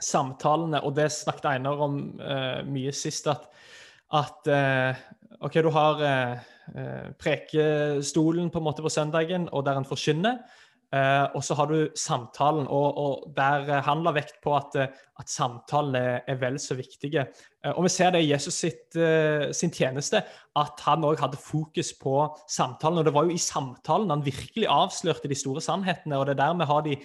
samtalene, 0.00 0.80
og 0.86 0.96
det 0.96 1.10
snakket 1.14 1.50
Einar 1.52 1.82
om 1.86 2.00
eh, 2.20 2.60
mye 2.66 2.92
sist, 2.96 3.28
at, 3.30 3.46
at 4.16 4.50
eh, 4.50 5.02
OK, 5.40 5.60
du 5.62 5.70
har 5.74 6.02
eh, 6.04 6.48
eh, 6.74 7.06
prekestolen 7.20 8.50
på 8.50 8.60
en 8.60 8.66
måte 8.66 8.84
på 8.84 8.92
søndagen, 8.92 9.48
og 9.52 9.64
der 9.66 9.80
en 9.80 9.88
forkynner. 9.88 10.40
Uh, 10.90 11.30
og 11.38 11.44
så 11.46 11.54
har 11.54 11.70
du 11.70 11.92
samtalen, 11.94 12.66
og, 12.66 12.98
og 12.98 13.34
der 13.36 13.68
uh, 13.68 13.76
han 13.86 14.02
la 14.02 14.10
vekt 14.16 14.40
på 14.42 14.56
at, 14.58 14.74
uh, 14.74 15.12
at 15.22 15.30
samtalen 15.30 15.94
er, 15.94 16.24
er, 16.26 16.40
vel 16.40 16.58
så 16.58 16.74
viktige. 16.74 17.28
og 17.76 17.84
vi 17.84 17.92
ser 17.92 18.10
det 18.10 18.22
i 18.24 18.30
Jesus 18.32 18.54
sitt, 18.54 18.96
sin 19.52 19.70
tjeneste, 19.70 20.22
at 20.56 20.80
han 20.86 21.04
òg 21.04 21.20
hadde 21.20 21.36
fokus 21.36 21.92
på 22.00 22.14
samtalen. 22.48 22.98
Og 22.98 23.04
det 23.04 23.12
var 23.14 23.28
jo 23.28 23.36
i 23.36 23.42
samtalen 23.42 24.10
han 24.10 24.24
virkelig 24.24 24.66
avslørte 24.66 25.28
de 25.28 25.36
store 25.36 25.60
sannhetene, 25.60 26.16
og 26.16 26.26
det 26.26 26.38
er 26.38 26.40
der 26.40 26.56
vi 26.56 26.70
har 26.72 26.86
de 26.88 26.96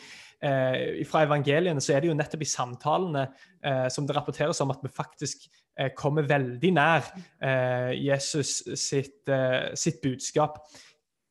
eh, 0.46 1.06
fra 1.08 1.24
evangeliene, 1.26 1.82
så 1.82 1.96
er 1.96 2.04
det 2.04 2.12
jo 2.12 2.18
nettopp 2.18 2.44
i 2.44 2.50
samtalene 2.50 3.28
eh, 3.66 3.88
som 3.94 4.08
det 4.08 4.16
rapporteres 4.18 4.62
om 4.64 4.74
at 4.74 4.84
vi 4.84 4.92
faktisk 4.94 5.48
eh, 5.78 5.92
kommer 5.98 6.28
veldig 6.30 6.74
nær 6.76 7.08
eh, 7.44 7.94
Jesus 8.06 8.62
sitt, 8.80 9.24
eh, 9.30 9.74
sitt, 9.78 10.02
budskap. 10.04 10.60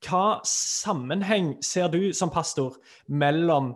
Hva 0.05 0.41
sammenheng 0.49 1.55
ser 1.65 1.89
du 1.93 2.13
som 2.13 2.33
pastor 2.33 2.77
mellom 3.09 3.75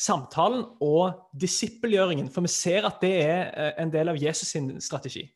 samtalen 0.00 0.64
og 0.82 1.28
disippelgjøringen? 1.38 2.26
For 2.32 2.42
vi 2.42 2.50
ser 2.50 2.88
at 2.88 2.96
det 3.04 3.12
er 3.22 3.74
en 3.78 3.92
del 3.92 4.10
av 4.10 4.18
Jesus 4.18 4.50
sin 4.50 4.72
strategi. 4.82 5.28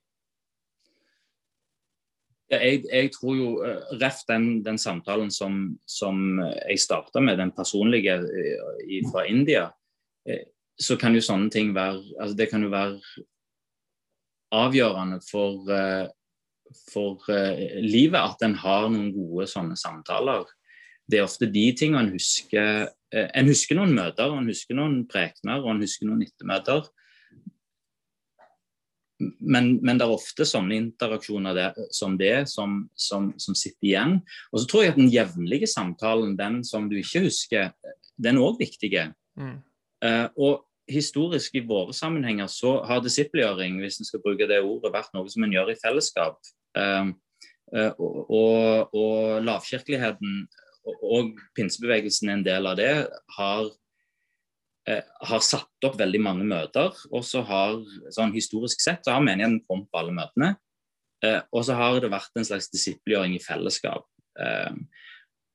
Ja, 2.49 2.63
jeg, 2.65 2.85
jeg, 2.89 3.11
tror 3.13 3.35
jo 3.37 3.49
uh, 3.61 3.91
Ref 4.01 4.23
den, 4.29 4.63
den, 4.65 4.79
samtalen 4.81 5.29
som, 5.31 5.77
som 5.85 6.41
jeg 6.41 6.81
starta 6.81 7.21
med, 7.21 7.37
den 7.37 7.53
personlige 7.53 8.15
uh, 8.25 8.79
i, 8.89 9.03
fra 9.11 9.27
India, 9.29 9.67
uh, 9.69 10.47
så 10.81 10.97
kan 10.97 11.17
jo 11.17 11.25
sånne 11.25 11.51
ting 11.53 11.75
være 11.77 12.01
altså 12.17 12.39
Det 12.39 12.47
kan 12.49 12.65
jo 12.65 12.71
være 12.73 13.25
avgjørende 14.55 15.19
for, 15.29 15.69
for 16.93 17.25
livet 17.83 18.21
at 18.21 18.45
en 18.47 18.57
har 18.61 18.89
noen 18.93 19.11
gode 19.15 19.49
sånne 19.51 19.77
samtaler. 19.79 20.47
Det 21.09 21.21
er 21.21 21.27
ofte 21.27 21.49
de 21.51 21.65
tingene 21.77 22.05
en 22.05 22.13
husker. 22.13 22.89
En 23.13 23.49
husker 23.49 23.79
noen 23.79 23.95
møter, 23.97 24.33
en 24.33 24.51
husker 24.51 24.77
noen 24.77 25.03
prekener 25.09 25.63
og 25.63 25.73
en 25.73 25.85
husker 25.85 26.09
noen 26.09 26.27
ettermøter 26.27 26.89
men, 29.19 29.71
men, 29.83 29.99
det 29.99 30.07
er 30.07 30.15
ofte 30.15 30.47
sånne 30.47 30.77
interaksjoner 30.79 31.57
det, 31.57 31.69
som 31.95 32.15
det 32.19 32.49
som, 32.51 32.81
som, 32.95 33.33
som, 33.41 33.57
sitter 33.59 33.91
igjen. 33.91 34.15
Og 34.53 34.63
så 34.63 34.69
tror 34.71 34.85
jeg 34.85 34.95
at 34.95 35.01
den 35.01 35.11
jevnlige 35.13 35.69
samtalen, 35.71 36.37
den 36.39 36.61
som 36.67 36.87
du 36.91 36.97
ikke 37.01 37.25
husker, 37.27 37.73
den 38.19 38.39
er 38.39 38.47
òg 38.47 38.61
viktig. 38.63 38.93
Mm. 39.39 39.57
Uh, 40.05 40.27
og 40.39 40.53
historisk 40.89 41.59
i 41.59 41.65
våre 41.67 41.95
sammenhenger 41.97 42.49
så 42.53 42.79
har 42.89 43.03
disippelgjøring, 43.05 43.81
hvis 43.83 43.99
en 44.01 44.09
skal 44.09 44.23
bruke 44.25 44.47
det 44.49 44.63
ordet, 44.63 44.95
vært 44.95 45.11
noe 45.17 45.29
som 45.31 45.45
en 45.45 45.57
gjør 45.57 45.75
i 45.75 45.81
fellesskap. 45.83 46.39
Uh, 46.79 47.11
uh, 47.75 47.93
og, 47.99 48.31
og, 48.31 48.95
og 48.95 49.45
lavkirkeligheten 49.49 50.47
og 50.89 51.35
pinsebevegelsen 51.59 52.31
er 52.31 52.39
en 52.39 52.47
del 52.47 52.69
av 52.71 52.79
det, 52.79 52.93
har 53.37 53.67
Eh, 54.89 55.05
har 55.29 55.43
satt 55.45 55.85
opp 55.85 55.99
veldig 56.01 56.21
mange 56.23 56.47
møter. 56.49 56.95
Og 57.13 57.25
så 57.27 57.43
har 57.47 57.77
sånn 58.15 58.33
historisk 58.37 58.81
sett 58.81 59.05
så 59.05 59.17
har 59.17 59.25
menigheten 59.25 59.61
kommet 59.69 59.91
på 59.93 60.01
alle 60.01 60.15
møtene. 60.17 60.55
Eh, 61.25 61.41
og 61.53 61.67
så 61.67 61.77
har 61.77 61.99
det 62.01 62.13
vært 62.13 62.39
en 62.39 62.47
slags 62.47 62.71
disippelgjøring 62.73 63.37
i 63.37 63.43
fellesskap. 63.43 64.07
Eh, 64.41 64.79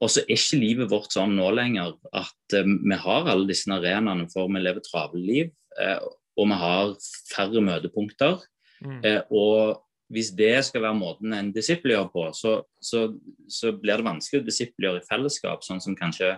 og 0.03 0.12
så 0.12 0.21
er 0.25 0.36
ikke 0.36 0.59
livet 0.59 0.91
vårt 0.91 1.15
sånn 1.15 1.38
nå 1.38 1.47
lenger 1.55 1.95
at 2.12 2.57
eh, 2.57 2.67
vi 2.67 2.99
har 3.05 3.31
alle 3.31 3.49
disse 3.49 3.71
arenaene 3.73 4.27
for 4.33 4.51
vi 4.51 4.62
lever 4.62 4.86
travle 4.86 5.23
liv, 5.23 5.53
eh, 5.81 5.97
og 6.38 6.49
vi 6.51 6.59
har 6.65 6.93
færre 7.31 7.63
møtepunkter. 7.63 8.43
Mm. 8.83 8.99
Eh, 9.07 9.21
og 9.31 9.79
hvis 10.13 10.32
det 10.38 10.56
skal 10.67 10.84
være 10.86 10.97
måten 10.97 11.34
en 11.36 11.52
disippelgjør 11.56 12.10
på, 12.13 12.26
så, 12.38 12.56
så, 12.82 13.08
så, 13.49 13.73
blir 13.80 13.99
det 13.99 14.08
vanskelig 14.08 14.43
å 14.43 14.47
disippelgjøre 14.47 15.02
i 15.02 15.08
fellesskap, 15.08 15.65
sånn 15.65 15.82
som 15.84 15.97
kanskje 15.97 16.36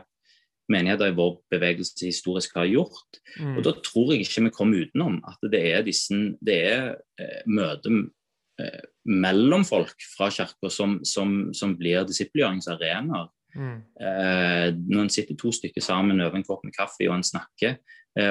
menigheter 0.72 1.12
i 1.12 1.16
vår 1.18 1.36
bevegelse 1.54 2.08
historisk 2.08 2.56
har 2.58 2.70
gjort. 2.70 3.20
Mm. 3.38 3.58
Og 3.58 3.64
Da 3.68 3.74
tror 3.86 4.14
jeg 4.14 4.26
ikke 4.26 4.48
vi 4.48 4.54
kommer 4.56 4.86
utenom 4.86 5.20
at 5.30 5.50
det 5.52 5.62
er, 5.74 5.84
disse, 5.86 6.18
det 6.42 6.58
er 6.72 6.88
eh, 7.22 7.42
møter 7.46 8.08
eh, 8.62 8.86
mellom 9.06 9.66
folk 9.68 10.08
fra 10.16 10.32
kirka 10.34 10.72
som, 10.74 11.00
som, 11.06 11.54
som, 11.54 11.76
blir 11.78 12.08
disippelgjøringsarenaer. 12.10 13.30
Mm. 13.56 13.78
Eh, 14.02 14.70
når 14.90 15.06
en 15.06 15.14
sitter 15.14 15.38
to 15.40 15.54
stykker 15.54 15.84
sammen 15.84 16.20
over 16.20 16.40
en 16.40 16.48
kopp 16.48 16.66
med 16.66 16.76
kaffe 16.76 17.06
og 17.08 17.20
en 17.20 17.30
snakker, 17.30 17.78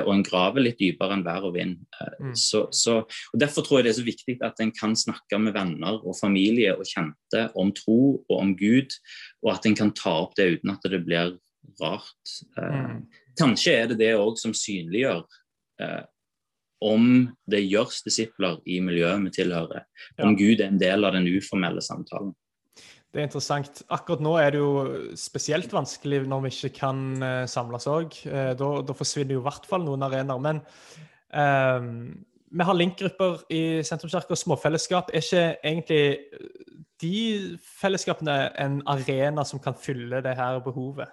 og 0.05 0.11
en 0.15 0.25
graver 0.25 0.65
litt 0.65 0.79
dypere 0.81 1.17
enn 1.17 1.25
vær 1.27 1.45
og 1.49 1.57
vind. 1.59 1.77
Eh, 2.01 2.15
mm. 2.31 2.35
Så, 2.39 2.67
så, 2.73 3.01
og 3.05 3.41
Derfor 3.41 3.67
tror 3.67 3.81
jeg 3.81 3.89
det 3.89 3.93
er 3.95 3.99
så 4.01 4.07
viktig 4.07 4.37
at 4.47 4.63
en 4.65 4.73
kan 4.77 4.97
snakke 4.97 5.41
med 5.41 5.57
venner 5.57 6.01
og 6.01 6.17
familie 6.19 6.73
og 6.77 6.89
kjente 6.89 7.49
om 7.61 7.73
tro 7.77 8.01
og 8.17 8.37
om 8.39 8.55
Gud, 8.59 8.97
og 9.45 9.55
at 9.57 9.69
en 9.69 9.77
kan 9.79 9.93
ta 9.97 10.17
opp 10.25 10.37
det 10.41 10.55
uten 10.57 10.73
at 10.73 10.89
det 10.89 11.05
blir 11.05 11.37
rart. 11.81 12.35
Eh, 12.59 12.81
mm. 12.81 12.99
Kanskje 13.41 13.79
er 13.79 13.93
det 13.93 14.01
det 14.01 14.15
òg 14.17 14.39
som 14.41 14.55
synliggjør 14.57 15.25
eh, 15.83 16.03
om 16.85 17.11
det 17.51 17.65
gjøres 17.65 18.03
disipler 18.05 18.59
i 18.69 18.81
miljøet 18.85 19.23
vi 19.25 19.35
tilhører. 19.39 19.85
Om 20.21 20.35
ja. 20.35 20.39
Gud 20.41 20.61
er 20.61 20.69
en 20.69 20.81
del 20.81 21.07
av 21.07 21.15
den 21.17 21.29
uformelle 21.33 21.85
samtalen. 21.85 22.35
Det 23.15 23.23
er 23.23 23.29
interessant. 23.29 23.85
Akkurat 23.95 24.23
nå 24.27 24.35
er 24.43 24.51
det 24.51 24.59
jo 24.59 24.71
spesielt 25.19 25.71
vanskelig 25.71 26.25
når 26.27 26.47
vi 26.47 26.53
ikke 26.57 26.73
kan 26.81 27.03
uh, 27.23 27.45
samles 27.47 27.87
òg. 27.87 28.17
Uh, 28.27 28.51
da, 28.59 28.71
da, 28.83 28.97
forsvinner 28.99 29.37
jo 29.37 29.43
i 29.45 29.47
hvert 29.47 29.69
fall 29.71 29.87
noen 29.87 30.03
arenaer. 30.03 30.43
Men 30.43 30.59
uh, 31.31 31.87
vi 32.55 32.67
har 32.67 32.79
linkgrupper 32.79 33.45
i 33.55 33.63
sentrumskirka 33.87 34.35
og 34.35 34.41
småfellesskap. 34.43 35.15
Er 35.15 35.23
ikke 35.23 35.45
egentlig 35.63 36.03
de 37.03 37.59
fellesskapene 37.81 38.37
en 38.61 38.81
arena 38.91 39.45
som 39.47 39.63
kan 39.63 39.79
fylle 39.79 40.23
det 40.25 40.35
her 40.39 40.59
behovet? 40.65 41.11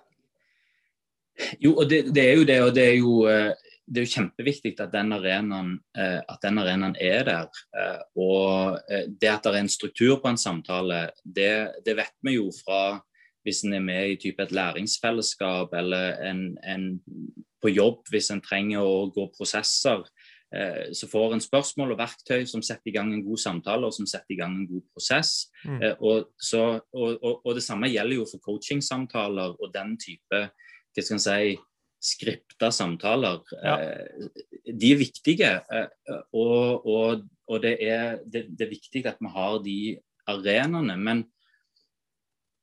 Jo, 1.61 1.75
og 1.75 1.89
det, 1.89 2.15
det, 2.15 2.29
er 2.29 2.37
jo 2.37 2.45
det, 2.45 2.61
og 2.61 2.75
det 2.75 2.83
er 2.87 2.97
jo, 2.99 3.13
eh, 3.29 3.53
det 3.91 3.99
er 3.99 4.07
jo 4.07 4.13
kjempeviktig 4.15 4.71
at 4.79 4.93
den 4.93 5.11
arenaen, 5.15 5.73
eh, 5.97 6.19
at 6.23 6.43
den 6.43 6.59
arenaen 6.61 6.95
er 6.95 7.25
der. 7.27 7.61
Eh, 7.75 8.01
og 8.23 8.79
det 9.19 9.31
at 9.31 9.43
det 9.43 9.51
er 9.51 9.59
en 9.59 9.71
struktur 9.71 10.21
på 10.21 10.31
en 10.31 10.39
samtale, 10.39 11.09
det, 11.23 11.83
det 11.85 11.97
vet 11.99 12.15
vi 12.23 12.37
jo 12.37 12.49
fra 12.55 13.01
hvis 13.43 13.63
en 13.65 13.73
er 13.73 13.83
med 13.83 14.13
i 14.13 14.19
type 14.21 14.43
et 14.43 14.53
læringsfellesskap 14.53 15.73
eller 15.73 16.21
en, 16.29 16.43
en 16.63 16.85
på 17.61 17.71
jobb 17.73 18.05
hvis 18.13 18.29
en 18.31 18.41
trenger 18.41 18.85
å 18.85 19.09
gå 19.13 19.25
prosesser. 19.33 20.05
Så 20.93 21.07
får 21.07 21.33
en 21.33 21.41
spørsmål 21.41 21.93
og 21.93 22.01
verktøy 22.01 22.43
som 22.45 22.61
setter 22.61 22.91
i 22.91 22.93
gang 22.93 23.09
en 23.15 23.23
god 23.25 23.39
samtale 23.39 23.87
og 23.87 23.95
som 23.95 24.05
setter 24.05 24.35
i 24.35 24.37
gang 24.37 24.59
en 24.59 24.67
god 24.69 24.83
prosess. 24.93 25.47
Mm. 25.63 25.79
Og, 26.03 26.27
så, 26.37 26.65
og, 26.91 27.07
og, 27.17 27.39
og, 27.39 27.55
det 27.55 27.63
samme 27.65 27.89
gjelder 27.89 28.19
jo 28.19 28.27
for 28.29 28.43
coachingsamtaler 28.45 29.55
og 29.57 29.73
den 29.73 29.95
type 29.97 30.43
hva 30.91 31.05
skal 31.05 31.15
en 31.15 31.23
si, 31.23 31.55
skripta 32.01 32.71
samtaler. 32.73 33.41
Ja. 33.61 33.75
Eh, 33.81 34.29
de 34.65 34.93
er 34.93 35.01
viktige. 35.01 35.51
Eh, 35.71 36.15
og, 36.33 36.87
og, 36.87 37.27
og 37.47 37.61
det, 37.63 37.75
er, 37.85 38.17
det, 38.25 38.47
det, 38.49 38.65
er, 38.65 38.73
viktig 38.73 39.05
at 39.05 39.21
vi 39.21 39.31
har 39.35 39.59
de 39.65 39.77
arenaene. 40.31 40.97
Men, 40.97 41.23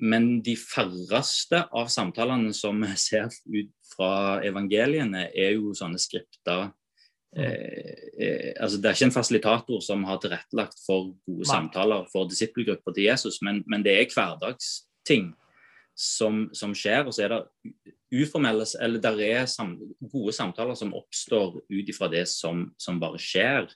men 0.03 0.29
de 0.45 0.57
færreste 0.59 1.65
av 1.71 1.91
samtalene 1.93 2.55
som 2.57 2.83
vi 2.83 2.95
ser 2.99 3.31
ut 3.31 3.75
fra 3.95 4.41
evangeliene, 4.47 5.29
er 5.33 5.57
jo 5.57 5.73
sånne 5.77 5.99
skripta 6.03 6.59
mm. 6.69 7.41
eh, 7.41 7.95
eh, 8.21 8.51
altså 8.61 8.79
Det 8.79 8.91
er 8.91 8.97
ikke 8.99 9.09
en 9.09 9.17
fasilitator 9.17 9.83
som 9.85 10.05
har 10.09 10.21
tilrettelagt 10.23 10.79
for 10.85 11.13
gode 11.27 11.45
Nei. 11.47 11.51
samtaler 11.51 12.07
for 12.13 12.29
disippelgrupper 12.31 12.95
til 12.95 13.09
Jesus, 13.09 13.41
men, 13.43 13.63
men 13.67 13.87
det 13.87 13.97
er 13.97 14.13
hverdagsting 14.13 15.33
som, 15.99 16.47
som, 16.55 16.75
skjer. 16.77 17.09
Og 17.09 17.17
så 17.17 17.27
er 17.27 17.35
det 17.35 17.95
uformelle, 18.13 18.67
eller 18.81 19.01
der 19.01 19.21
er 19.21 19.47
sam, 19.47 19.79
gode 20.13 20.33
samtaler 20.33 20.75
som 20.79 20.95
oppstår 20.97 21.61
ut 21.69 21.89
ifra 21.89 22.09
det 22.13 22.29
som, 22.31 22.75
som, 22.81 23.01
bare 23.01 23.19
skjer. 23.21 23.69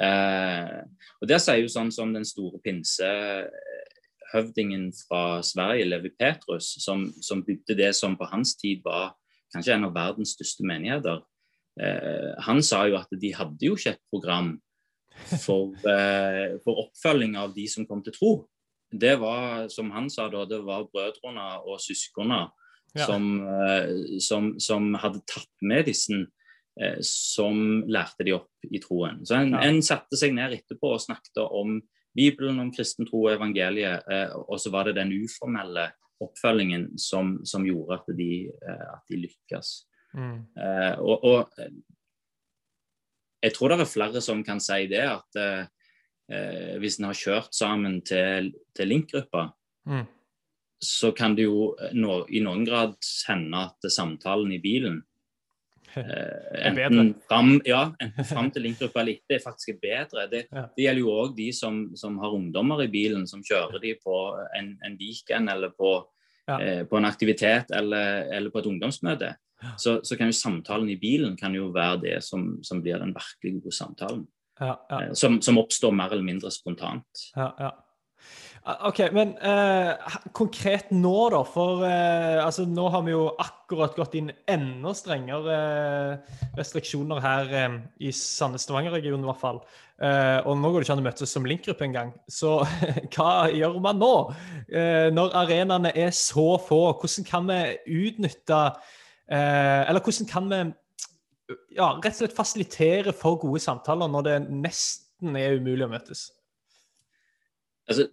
Eh, 0.00 0.78
og 1.20 1.28
Det 1.28 1.40
sier 1.42 1.60
jo 1.62 1.68
sånn 1.72 1.92
som 1.92 2.14
den 2.14 2.24
store 2.28 2.58
pinsehøvdingen 2.64 4.92
fra 5.04 5.42
Sverige, 5.44 5.84
Levi 5.90 6.10
Petrus, 6.16 6.66
som, 6.84 7.12
som, 7.20 7.44
bygde 7.44 7.74
det 7.78 7.92
som 7.98 8.16
på 8.16 8.24
hans 8.32 8.56
tid 8.60 8.78
var 8.84 9.12
kanskje 9.54 9.74
en 9.76 9.84
av 9.88 9.94
verdens 9.96 10.32
største 10.36 10.62
menigheter. 10.68 11.18
Eh, 11.80 12.32
han 12.48 12.60
sa 12.64 12.78
jo 12.88 12.94
at 13.00 13.08
de 13.12 13.34
hadde 13.36 13.64
jo 13.64 13.74
ikke 13.76 13.90
et 13.96 14.04
program 14.12 14.60
for, 15.44 15.64
eh, 15.92 16.48
for 16.64 16.72
oppfølging 16.86 17.32
av 17.36 17.48
de 17.56 17.66
som 17.68 17.86
kom 17.88 18.02
til 18.06 18.14
tro. 18.16 18.32
Det 18.88 19.20
var, 19.20 19.68
som 19.68 19.90
han 19.92 20.08
sa 20.08 20.28
da, 20.32 20.48
det 20.48 20.64
var 20.64 20.88
brødrene 20.88 21.60
og 21.68 21.76
søsknene 21.84 22.48
ja. 22.94 23.06
som, 23.06 23.48
eh, 23.48 24.18
som, 24.20 24.60
som, 24.60 24.94
hadde 24.94 25.22
tatt 25.28 25.64
med 25.66 25.86
disse 25.88 26.14
eh, 26.80 26.98
som 27.04 27.84
lærte 27.90 28.26
de 28.26 28.34
opp 28.36 28.68
i 28.70 28.80
troen. 28.82 29.22
Så 29.26 29.38
en, 29.38 29.54
ja. 29.56 29.62
en, 29.68 29.80
satte 29.84 30.18
seg 30.18 30.34
ned 30.36 30.56
etterpå 30.58 30.94
og 30.94 31.04
snakket 31.04 31.42
om 31.44 31.78
Bibelen, 32.16 32.58
om 32.62 32.72
kristen 32.74 33.06
tro 33.06 33.26
og 33.26 33.34
evangeliet, 33.36 34.06
eh, 34.10 34.34
og 34.34 34.58
så 34.60 34.72
var 34.74 34.88
det 34.88 34.98
den 34.98 35.14
uformelle 35.20 35.90
oppfølgingen 36.18 36.90
som, 36.98 37.36
som 37.46 37.66
gjorde 37.66 38.00
at 38.00 38.08
de, 38.18 38.48
at 38.66 39.04
de 39.06 39.20
lykkes. 39.22 39.68
Mm. 40.18 40.40
Og, 41.04 41.24
og, 41.28 41.52
jeg 43.38 43.54
tror 43.54 43.70
det 43.70 43.76
er 43.84 43.86
flere 43.86 44.22
som 44.24 44.40
kan 44.42 44.58
si 44.58 44.88
det, 44.90 45.04
at 45.06 45.38
eh, 45.38 46.72
hvis 46.82 46.98
en 46.98 47.06
har 47.06 47.20
kjørt 47.20 47.54
sammen 47.54 48.00
til, 48.02 48.50
til 48.74 48.90
Link-gruppa, 48.90 49.44
mm 49.86 50.06
så 50.78 51.12
kan 51.12 51.34
det 51.36 51.48
jo 51.48 51.72
eh, 51.80 51.94
no, 51.98 52.22
i 52.28 52.42
noen 52.44 52.64
grad 52.66 52.96
hende 53.28 53.62
at 53.68 53.88
samtalen 53.92 54.52
i 54.54 54.60
bilen 54.62 55.00
eh, 55.96 56.68
enten 56.68 57.14
fram, 57.28 57.56
ja, 57.66 57.88
enten 58.02 58.28
fram 58.32 58.50
til 58.54 58.66
linkgruppa 58.68 59.02
eller 59.02 59.18
etter 59.18 59.42
faktisk 59.42 59.74
er 59.74 59.80
bedre. 59.82 60.28
Det, 60.30 60.44
det 60.52 60.86
gjelder 60.86 61.02
jo 61.02 61.16
òg 61.24 61.34
de 61.38 61.50
som, 61.56 61.82
som, 61.98 62.20
har 62.22 62.36
ungdommer 62.36 62.84
i 62.84 62.92
bilen, 62.92 63.26
som 63.30 63.42
kjører 63.44 63.82
de 63.82 63.96
på 64.02 64.20
en, 64.58 64.72
en 64.86 64.96
weekend 65.00 65.50
eller 65.52 65.74
på, 65.74 65.92
ja. 66.46 66.60
eh, 66.60 66.82
på 66.88 67.00
en 67.00 67.10
aktivitet 67.10 67.74
eller, 67.74 68.28
eller, 68.30 68.54
på 68.54 68.62
et 68.62 68.72
ungdomsmøte. 68.72 69.34
så, 69.76 69.98
så, 70.06 70.16
kan 70.16 70.30
jo 70.30 70.38
samtalen 70.38 70.90
i 70.90 71.00
bilen 71.00 71.36
kan 71.36 71.54
jo 71.54 71.72
være 71.74 72.02
det 72.04 72.18
som, 72.22 72.58
som 72.62 72.82
blir 72.82 73.00
den 73.02 73.16
virkelig 73.16 73.62
gode 73.62 73.74
samtalen. 73.74 74.26
Ja, 74.60 74.86
ja. 74.90 75.02
Eh, 75.02 75.12
som, 75.12 75.40
som, 75.42 75.58
oppstår 75.58 75.92
mer 75.94 76.12
eller 76.12 76.26
mindre 76.26 76.50
spontant. 76.50 77.28
Ja, 77.36 77.52
ja. 77.58 77.74
OK, 78.68 78.98
men 79.16 79.30
eh, 79.40 80.16
konkret 80.36 80.90
nå, 80.92 81.12
da? 81.32 81.38
For 81.48 81.84
eh, 81.86 82.36
altså, 82.42 82.66
nå 82.68 82.88
har 82.92 83.04
vi 83.06 83.14
jo 83.14 83.22
akkurat 83.40 83.96
gått 83.96 84.18
inn 84.18 84.28
enda 84.50 84.92
strengere 84.96 85.54
eh, 85.54 86.34
restriksjoner 86.58 87.22
her 87.24 87.54
eh, 87.56 87.78
i 88.04 88.12
Sandnes-Stavanger-regionen 88.12 89.24
i 89.24 89.30
hvert 89.30 89.40
fall. 89.40 89.62
Eh, 90.04 90.44
og 90.44 90.60
nå 90.60 90.68
går 90.68 90.84
det 90.84 90.88
ikke 90.88 90.96
an 90.98 91.02
å 91.04 91.06
møtes 91.06 91.32
som 91.32 91.48
link-gruppe 91.48 91.88
engang. 91.88 92.12
Så 92.28 92.58
hva 93.16 93.48
gjør 93.56 93.80
man 93.84 94.02
nå? 94.02 94.12
Når 95.16 95.36
arenaene 95.40 95.94
er 95.96 96.12
så 96.12 96.50
få, 96.60 96.82
hvordan 97.00 97.24
kan 97.24 97.48
vi 97.48 97.60
utnytte 98.04 98.58
Eller 99.32 100.04
hvordan 100.04 100.28
kan 100.28 100.50
vi 100.52 100.58
ja, 101.72 101.94
rett 101.94 102.12
og 102.12 102.18
slett 102.20 102.36
fasilitere 102.36 103.14
for 103.16 103.40
gode 103.40 103.62
samtaler 103.64 104.12
når 104.12 104.26
det 104.26 104.40
nesten 104.50 105.40
er 105.40 105.56
umulig 105.56 105.88
å 105.88 105.94
møtes? 105.94 106.28
Altså, 107.88 108.04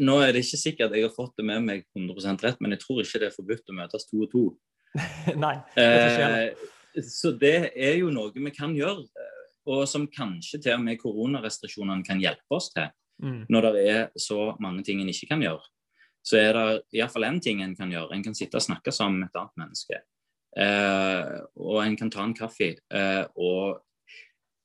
nå 0.00 0.14
er 0.24 0.32
det 0.32 0.42
ikke 0.44 0.60
sikkert 0.60 0.94
jeg 0.96 1.04
har 1.04 1.12
fått 1.12 1.34
det 1.36 1.44
med 1.44 1.64
meg 1.66 1.84
100% 1.92 2.44
rett, 2.46 2.60
men 2.64 2.72
jeg 2.74 2.82
tror 2.84 3.02
ikke 3.02 3.20
det 3.20 3.28
er 3.28 3.36
forbudt 3.36 3.72
å 3.72 3.76
møtes 3.76 4.08
to 4.08 4.22
og 4.24 4.30
to. 4.32 4.44
Nei, 5.44 5.54
det 5.76 5.88
eh, 6.24 7.02
Så 7.04 7.34
det 7.36 7.56
er 7.76 7.98
jo 8.00 8.12
noe 8.14 8.32
vi 8.32 8.54
kan 8.54 8.72
gjøre, 8.76 9.04
og 9.68 9.82
som 9.90 10.06
kanskje 10.08 10.62
til 10.64 10.78
og 10.78 10.86
med 10.86 11.00
koronarestriksjonene 11.02 12.06
kan 12.06 12.22
hjelpe 12.22 12.56
oss 12.56 12.70
til. 12.72 12.88
Mm. 13.20 13.42
Når 13.52 13.66
det 13.66 13.82
er 13.90 14.04
så 14.16 14.54
mange 14.62 14.84
ting 14.86 15.02
en 15.02 15.10
ikke 15.12 15.28
kan 15.34 15.42
gjøre, 15.44 15.60
så 16.24 16.38
er 16.40 16.56
det 16.56 16.98
iallfall 16.98 17.26
én 17.28 17.40
ting 17.42 17.60
en 17.64 17.76
kan 17.76 17.92
gjøre. 17.92 18.14
En 18.14 18.24
kan 18.24 18.36
sitte 18.36 18.56
og 18.56 18.64
snakke 18.64 18.92
sammen 18.94 19.22
med 19.22 19.30
et 19.30 19.40
annet 19.40 19.60
menneske. 19.60 20.00
Eh, 20.58 21.34
og 21.60 21.82
en 21.84 21.96
kan 22.00 22.10
ta 22.12 22.24
en 22.24 22.36
kaffe 22.36 22.72
eh, 22.74 23.24
og 23.36 23.82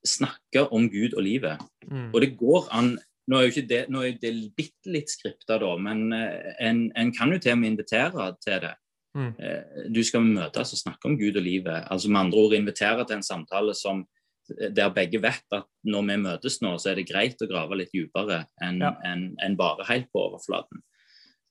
snakke 0.04 0.66
om 0.74 0.88
Gud 0.92 1.16
og 1.16 1.24
livet. 1.24 1.60
Mm. 1.88 2.10
Og 2.12 2.20
det 2.24 2.34
går 2.40 2.68
an 2.74 2.94
nå 3.30 3.38
er 3.38 3.46
jo 3.46 3.52
ikke 3.54 3.68
det, 3.68 3.82
nå 3.92 4.02
er 4.04 4.16
det 4.20 4.32
bitte 4.56 4.92
litt 4.92 5.12
skripta, 5.12 5.58
da, 5.60 5.70
men 5.80 6.08
eh, 6.12 6.50
en, 6.66 6.86
en, 6.98 7.12
kan 7.16 7.32
jo 7.32 7.40
til 7.40 7.54
og 7.54 7.62
med 7.62 7.72
invitere 7.72 8.30
til 8.44 8.58
det. 8.66 8.74
Mm. 9.14 9.30
Eh, 9.38 9.84
du 9.94 10.02
skal 10.04 10.26
møtes 10.26 10.74
og 10.74 10.80
snakke 10.80 11.08
om 11.08 11.16
Gud 11.20 11.38
og 11.38 11.46
livet. 11.46 11.86
altså 11.88 12.10
Med 12.10 12.26
andre 12.26 12.42
ord 12.44 12.56
invitere 12.58 13.06
til 13.06 13.20
en 13.20 13.26
samtale 13.26 13.76
som, 13.78 14.04
der 14.44 14.92
begge 14.92 15.22
vet 15.24 15.56
at 15.56 15.68
når 15.88 16.08
vi 16.08 16.16
møtes 16.20 16.58
nå, 16.60 16.74
så 16.76 16.90
er 16.90 17.00
det 17.00 17.08
greit 17.08 17.40
å 17.40 17.48
grave 17.48 17.78
litt 17.80 17.94
dypere 17.94 18.42
enn 18.62 18.82
ja. 18.84 18.90
en, 19.08 19.30
en 19.40 19.56
bare 19.56 19.86
helt 19.88 20.10
på 20.12 20.26
overflaten. 20.26 20.82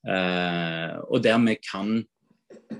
Uh, 0.03 0.99
og 1.07 1.23
der 1.23 1.39
vi 1.39 1.55
kan 1.63 2.03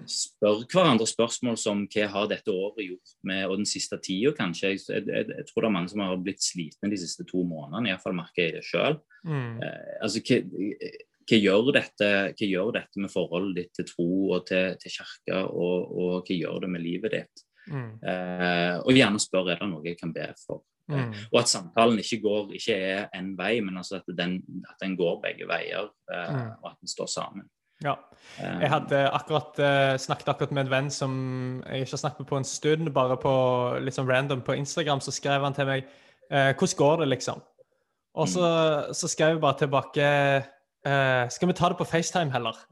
spør 0.09 0.63
hverandre 0.71 1.07
spørsmål 1.09 1.57
som 1.59 1.85
hva 1.91 2.09
har 2.11 2.27
dette 2.31 2.51
året 2.51 2.85
gjort 2.87 3.15
med, 3.29 3.45
og 3.47 3.57
den 3.61 3.69
siste 3.69 3.99
tida 4.03 4.33
kanskje. 4.37 4.73
Jeg, 4.73 4.83
jeg, 4.89 5.25
jeg, 5.29 5.47
tror 5.49 5.65
det 5.65 5.69
er 5.69 5.75
mange 5.77 5.93
som 5.93 6.03
har 6.03 6.19
blitt 6.21 6.43
slitne 6.43 6.91
de 6.91 6.99
siste 6.99 7.25
to 7.29 7.45
månedene, 7.47 7.91
iallfall 7.91 8.17
merker 8.17 8.47
jeg 8.47 8.57
det 8.57 8.65
sjøl. 8.67 8.99
Mm. 9.27 9.63
Eh, 9.63 9.95
altså, 10.03 10.23
hva, 10.27 10.41
hva, 11.23 11.39
gjør 11.39 11.71
dette, 11.79 12.11
hva 12.33 12.51
gjør 12.51 12.75
dette 12.79 13.05
med 13.05 13.13
forholdet 13.13 13.57
ditt 13.61 13.73
til 13.79 13.89
tro 13.93 14.11
og 14.35 14.45
til, 14.49 14.77
til 14.81 14.97
kirke, 14.97 15.41
og, 15.47 15.89
og, 15.95 16.13
hva 16.21 16.37
gjør 16.37 16.65
det 16.65 16.73
med 16.75 16.85
livet 16.85 17.17
ditt? 17.17 17.47
Mm. 17.71 17.89
Eh, 18.03 18.77
og 18.83 18.95
gjerne 18.95 19.21
spør 19.23 19.53
er 19.53 19.63
det 19.63 19.71
noe 19.71 19.87
jeg 19.87 19.99
kan 19.99 20.13
be 20.15 20.27
for. 20.41 20.65
Eh, 20.91 20.99
mm. 20.99 21.13
Og 21.31 21.39
at 21.39 21.51
samtalen 21.51 21.99
ikke 22.01 22.19
går, 22.23 22.53
ikke 22.59 22.75
er 22.75 23.03
én 23.15 23.33
vei, 23.39 23.55
men 23.63 23.77
altså 23.79 24.01
at, 24.01 24.09
den, 24.17 24.39
at 24.69 24.79
den 24.83 24.97
går 24.99 25.21
begge 25.23 25.47
veier, 25.49 25.89
eh, 26.11 26.33
mm. 26.35 26.49
og 26.61 26.71
at 26.73 26.79
den 26.81 26.91
står 26.91 27.11
sammen. 27.11 27.47
Ja. 27.83 27.97
Jeg 28.39 28.69
hadde 28.71 28.99
akkurat 29.13 29.59
uh, 29.59 29.95
snakket 29.99 30.29
akkurat 30.31 30.53
med 30.55 30.65
en 30.65 30.71
venn 30.71 30.91
som 30.93 31.15
jeg 31.67 31.83
ikke 31.83 31.97
har 31.97 32.01
snakket 32.05 32.23
med 32.23 32.29
på 32.29 32.39
en 32.39 32.47
stund, 32.47 32.91
bare 32.95 33.17
på 33.19 33.33
litt 33.83 33.97
sånn 33.97 34.09
random 34.09 34.41
på 34.45 34.55
Instagram, 34.57 35.03
så 35.03 35.13
skrev 35.13 35.43
han 35.43 35.53
til 35.53 35.67
meg 35.69 35.83
uh, 36.31 36.53
'Hvordan 36.55 36.77
går 36.79 37.03
det', 37.03 37.09
liksom? 37.17 37.43
Og 38.13 38.29
så, 38.29 38.45
mm. 38.45 38.93
så 38.93 39.09
skrev 39.09 39.35
jeg 39.35 39.41
bare 39.41 39.59
tilbake 39.59 40.07
uh, 40.87 41.29
'Skal 41.29 41.47
vi 41.47 41.53
ta 41.53 41.69
det 41.69 41.77
på 41.77 41.89
FaceTime 41.89 42.31
heller?' 42.31 42.63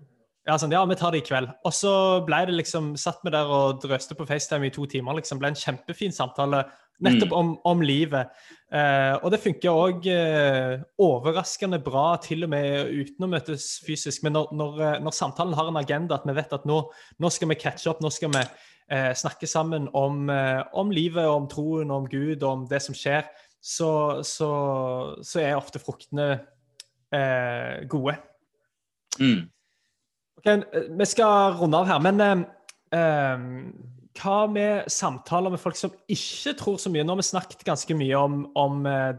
Ja, 0.47 0.55
sånn, 0.57 0.71
ja, 0.73 0.81
vi 0.89 0.95
tar 0.97 1.11
det 1.13 1.21
i 1.21 1.27
kveld. 1.27 1.51
Og 1.69 1.73
så 1.73 1.91
ble 2.25 2.39
det 2.49 2.55
liksom, 2.55 2.95
satt 2.97 3.19
vi 3.21 3.29
der 3.29 3.45
og 3.45 3.83
drøste 3.83 4.15
på 4.17 4.25
FaceTime 4.25 4.65
i 4.65 4.73
to 4.73 4.87
timer. 4.89 5.13
liksom, 5.19 5.37
ble 5.37 5.51
en 5.51 5.59
kjempefin 5.59 6.11
samtale 6.11 6.63
Nettopp 7.01 7.31
mm. 7.31 7.37
om, 7.37 7.53
om 7.65 7.81
livet. 7.81 8.29
Eh, 8.71 9.15
og 9.19 9.31
det 9.33 9.41
funker 9.41 9.73
òg 9.73 10.05
eh, 10.11 10.81
overraskende 11.01 11.79
bra, 11.83 12.13
til 12.21 12.45
og 12.45 12.51
med 12.53 12.91
uten 12.93 13.25
å 13.25 13.29
møtes 13.31 13.65
fysisk. 13.85 14.23
Men 14.23 14.37
når, 14.37 14.51
når, 14.55 14.81
eh, 14.85 14.99
når, 15.03 15.15
samtalen 15.17 15.55
har 15.57 15.71
en 15.71 15.79
agenda, 15.81 16.19
at 16.19 16.27
vi 16.29 16.35
vet 16.37 16.53
at 16.55 16.67
nå, 16.69 16.77
nå 17.19 17.31
skal 17.33 17.51
vi 17.51 17.57
catche 17.59 17.89
opp, 17.91 18.03
nå 18.05 18.11
skal 18.13 18.31
vi 18.35 18.43
eh, 18.45 19.11
snakke 19.17 19.49
sammen 19.49 19.89
om, 19.97 20.29
eh, 20.29 20.61
om, 20.77 20.93
livet, 20.93 21.25
om 21.27 21.49
troen, 21.51 21.91
om 21.91 22.05
Gud, 22.09 22.45
om 22.47 22.67
det 22.69 22.83
som 22.85 22.97
skjer, 22.97 23.25
så, 23.61 23.91
så, 24.25 24.51
så 25.25 25.41
er 25.41 25.57
ofte 25.57 25.81
fruktene 25.81 26.29
eh, 27.11 27.81
gode. 27.89 28.15
Mm. 29.19 29.49
Okay, 30.41 30.61
vi 30.97 31.05
skal 31.09 31.57
runde 31.59 31.81
av 31.81 31.89
her, 31.91 31.99
men 32.01 32.45
hva 34.17 34.45
med 34.51 34.89
samtaler 34.91 35.53
med 35.53 35.61
folk 35.61 35.77
som 35.79 35.93
ikke 36.11 36.55
tror 36.59 36.79
så 36.81 36.91
mye? 36.91 37.03
Nå 37.05 37.15
har 37.15 37.21
vi 37.21 37.29
snakket 37.29 37.63
ganske 37.67 37.95
mye 37.95 38.17
om, 38.19 38.41
om 38.59 38.83
eh, 38.89 39.13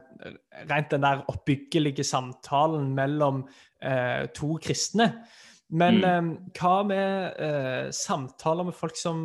rent 0.69 0.93
den 0.93 1.05
der 1.05 1.23
oppbyggelige 1.33 2.05
samtalen 2.05 2.91
mellom 2.97 3.47
eh, 3.81 4.29
to 4.37 4.57
kristne. 4.63 5.09
Men 5.73 6.03
mm. 6.03 6.09
eh, 6.11 6.53
hva 6.59 6.75
med 6.85 7.41
eh, 7.41 7.89
samtaler 7.97 8.69
med 8.69 8.77
folk 8.77 8.99
som, 9.01 9.25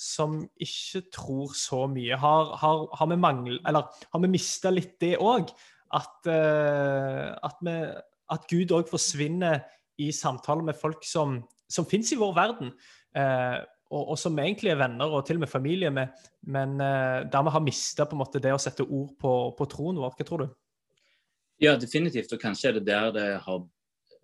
som, 0.00 0.40
ikke 0.56 1.04
tror 1.12 1.52
så 1.58 1.84
mye? 1.90 2.16
Har, 2.20 2.56
har, 2.62 2.88
har 2.96 3.12
vi 3.12 3.20
mangel, 3.20 3.60
eller 3.68 3.92
har 4.08 4.24
vi 4.24 4.32
mista 4.32 4.72
litt 4.72 4.96
det 5.04 5.18
òg? 5.20 5.52
At, 5.94 6.26
at, 6.26 7.60
at, 7.62 8.46
Gud 8.50 8.72
òg 8.74 8.88
forsvinner 8.90 9.60
i 10.02 10.08
samtaler 10.10 10.64
med 10.66 10.74
folk 10.74 11.04
som, 11.06 11.36
som 11.70 11.86
fins 11.86 12.10
i 12.10 12.18
vår 12.18 12.32
verden. 12.34 12.72
Eh, 13.14 13.60
og, 13.94 14.02
og, 14.12 14.18
som 14.18 14.38
egentlig 14.42 14.72
er 14.72 14.80
venner 14.80 15.14
og 15.14 15.22
til 15.26 15.38
og 15.38 15.44
med 15.44 15.52
familie 15.52 15.90
med, 15.94 16.26
men 16.50 16.74
uh, 16.82 17.22
der 17.30 17.46
vi 17.46 17.54
har 17.54 17.64
mista 17.64 18.06
det 18.34 18.52
å 18.54 18.60
sette 18.60 18.84
ord 18.84 19.14
på, 19.20 19.32
på, 19.58 19.68
troen 19.70 20.00
vår. 20.02 20.16
Hva 20.18 20.26
tror 20.26 20.44
du? 20.44 20.48
Ja, 21.62 21.76
definitivt. 21.78 22.32
Og 22.34 22.42
kanskje 22.42 22.72
er 22.72 22.78
det 22.78 22.86
der 22.90 23.12
det 23.14 23.28
har 23.46 23.64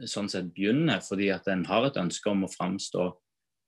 sånn 0.09 0.31
sett 0.33 0.53
begynner, 0.57 1.03
fordi 1.05 1.31
at 1.31 1.47
en 1.53 1.65
har 1.69 1.87
et 1.87 1.99
ønske 2.01 2.31
om 2.33 2.47
å 2.47 2.51
framstå 2.51 3.07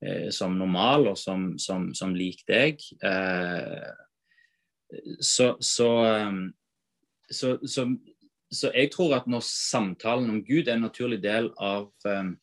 eh, 0.05 0.31
som 0.35 0.57
normal 0.59 1.13
og 1.13 1.19
som, 1.21 1.53
som, 1.61 1.91
som 1.95 2.15
lik 2.17 2.43
deg. 2.49 2.83
Eh, 3.05 3.91
så, 5.21 5.53
så, 5.61 5.91
så, 7.31 7.57
så, 7.65 7.87
så, 8.53 8.71
jeg 8.75 8.91
tror 8.93 9.17
at 9.21 9.29
når 9.31 9.45
samtalen 9.47 10.31
om 10.31 10.43
Gud 10.45 10.67
er 10.69 10.77
en 10.77 10.87
naturlig 10.89 11.23
del 11.23 11.49
av 11.57 11.89
um, 12.05 12.35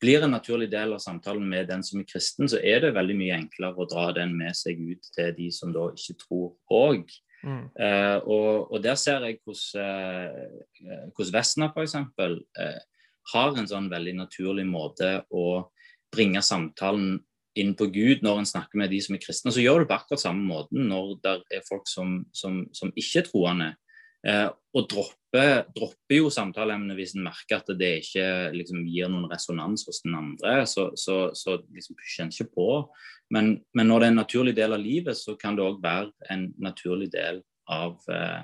blir 0.00 0.24
en 0.24 0.32
naturlig 0.34 0.70
del 0.72 0.94
av 0.96 1.02
samtalen 1.02 1.46
med 1.48 1.68
den 1.68 1.82
som 1.84 2.00
er 2.00 2.08
kristen, 2.08 2.48
så 2.48 2.60
er 2.64 2.80
det 2.84 2.94
veldig 2.96 3.16
mye 3.18 3.36
enklere 3.36 3.76
å 3.82 3.88
dra 3.88 4.10
den 4.16 4.32
med 4.38 4.56
seg 4.56 4.80
ut 4.80 5.10
til 5.14 5.34
de 5.36 5.50
som 5.54 5.74
da 5.76 5.90
ikke 5.92 6.16
tror 6.22 6.54
òg. 6.72 7.10
Mm. 7.44 7.64
Eh, 7.72 8.16
og, 8.28 8.70
og, 8.72 8.78
der 8.84 8.96
ser 9.00 9.24
jeg 9.24 9.38
hvordan, 9.44 10.48
eh, 10.84 11.32
Vestna 11.32 11.70
Vesna 11.70 11.70
f.eks. 11.72 11.96
Eh, 12.60 12.78
har 13.34 13.56
en 13.56 13.68
sånn 13.68 13.90
veldig 13.92 14.16
naturlig 14.18 14.66
måte 14.68 15.20
å 15.30 15.70
bringe 16.12 16.42
samtalen 16.42 17.20
inn 17.60 17.74
på 17.78 17.88
Gud 17.92 18.24
når 18.24 18.40
en 18.40 18.48
snakker 18.48 18.80
med 18.80 18.92
de 18.92 19.00
som 19.04 19.16
er 19.16 19.22
kristne. 19.22 19.52
Så 19.52 19.62
gjør 19.62 19.82
det 19.82 19.90
på 19.90 19.98
akkurat 19.98 20.22
samme 20.22 20.44
måten 20.46 20.88
når 20.90 21.16
det 21.24 21.36
er 21.58 21.66
folk 21.68 21.88
som, 21.90 22.20
som, 22.36 22.62
som 22.76 22.92
ikke 22.94 23.22
er 23.22 23.28
troende. 23.28 23.70
Eh, 24.26 24.48
og 24.76 24.86
dropper, 24.90 25.64
dropper 25.74 26.18
jo 26.18 26.28
samtaleemnet 26.30 26.98
hvis 26.98 27.14
en 27.16 27.24
merker 27.24 27.62
at 27.62 27.70
det 27.80 27.90
ikke 28.02 28.26
liksom, 28.54 28.82
gir 28.86 29.08
noen 29.10 29.30
resonans 29.30 29.86
hos 29.88 30.02
den 30.04 30.16
andre. 30.18 30.60
Så, 30.70 30.90
så, 31.00 31.30
så 31.36 31.56
liksom 31.62 31.98
pusher 31.98 32.26
en 32.26 32.34
ikke 32.34 32.50
på. 32.54 32.68
Men, 33.34 33.54
men, 33.74 33.90
når 33.90 34.02
det 34.02 34.08
er 34.08 34.14
en 34.14 34.22
naturlig 34.22 34.56
del 34.58 34.76
av 34.76 34.84
livet, 34.84 35.18
så 35.18 35.36
kan 35.40 35.56
det 35.56 35.66
òg 35.66 35.80
være 35.82 36.30
en 36.34 36.50
naturlig 36.62 37.10
del 37.14 37.42
av, 37.70 37.98
eh, 38.12 38.40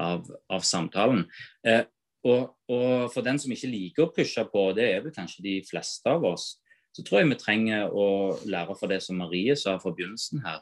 av, 0.00 0.32
av 0.52 0.66
samtalen. 0.66 1.26
Eh, 1.66 1.84
og, 2.22 2.52
og, 2.70 3.08
for 3.10 3.26
den 3.26 3.40
som 3.42 3.52
ikke 3.52 3.70
liker 3.72 4.06
å 4.06 4.12
pushe 4.14 4.44
på, 4.48 4.68
det 4.76 4.88
er 4.92 5.00
vel 5.02 5.14
kanskje 5.14 5.42
de 5.44 5.56
fleste 5.66 6.06
av 6.12 6.22
oss, 6.28 6.52
så 6.92 7.02
tror 7.02 7.22
jeg 7.22 7.32
vi 7.32 7.40
trenger 7.40 7.90
å 7.96 8.06
lære 8.46 8.76
fra 8.78 8.88
det 8.90 9.00
som 9.02 9.18
Marie 9.18 9.56
sa 9.58 9.78
fra 9.80 9.94
begynnelsen 9.96 10.44
her, 10.44 10.60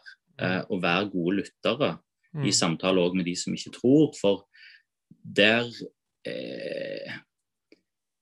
å 0.71 0.79
være 0.81 1.11
gode 1.13 1.35
lyttere 1.41 1.89
mm. 2.37 2.47
i 2.47 2.53
samtale 2.55 3.03
òg 3.03 3.17
med 3.19 3.27
de 3.29 3.35
som 3.39 3.55
ikke 3.55 3.75
tror. 3.79 4.15
For 4.21 4.45
der 5.25 5.69
eh, 6.27 7.19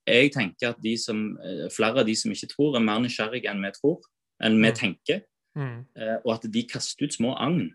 Jeg 0.09 0.31
tenker 0.33 0.71
at 0.71 0.85
som, 0.99 1.37
eh, 1.37 1.69
flere 1.69 1.99
av 2.01 2.05
de 2.05 2.15
som 2.15 2.31
ikke 2.31 2.49
tror, 2.49 2.75
er 2.75 2.81
mer 2.81 2.99
nysgjerrige 2.99 3.49
enn 3.51 3.61
vi 3.61 3.71
tror, 3.75 3.99
enn 4.41 4.57
vi 4.57 4.69
mm. 4.69 4.75
tenker. 4.75 5.21
Mm. 5.55 5.85
Eh, 5.97 6.17
og 6.25 6.33
at 6.33 6.47
de 6.51 6.63
kaster 6.63 7.05
ut 7.05 7.13
små 7.13 7.35
agn 7.37 7.69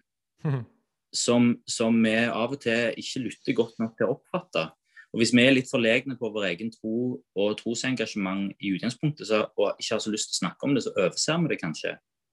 mm. 0.44 0.64
som, 1.14 1.53
som 1.66 1.94
vi 2.03 2.14
av 2.25 2.55
og 2.55 2.61
til 2.62 2.94
ikke 2.99 3.23
lytter 3.27 3.55
godt 3.55 3.79
nok 3.79 3.94
til 3.99 4.09
å 4.09 4.16
oppfatte. 4.16 4.70
Og 5.14 5.20
Hvis 5.20 5.31
vi 5.31 5.44
er 5.47 5.55
litt 5.55 5.70
forlegne 5.70 6.16
på 6.18 6.27
vår 6.35 6.49
egen 6.49 6.73
tro 6.75 7.20
og 7.38 7.59
trosengasjement 7.61 8.51
i 8.59 8.73
utgangspunktet, 8.75 9.29
så, 9.29 9.44
og 9.55 9.79
ikke 9.79 9.94
har 9.94 10.03
så 10.03 10.11
lyst 10.11 10.33
til 10.33 10.35
å 10.35 10.40
snakke 10.40 10.66
om 10.66 10.75
det, 10.75 10.83
så 10.83 10.94
overser 10.97 11.38
vi 11.44 11.53
det 11.53 11.61
kanskje. 11.61 11.92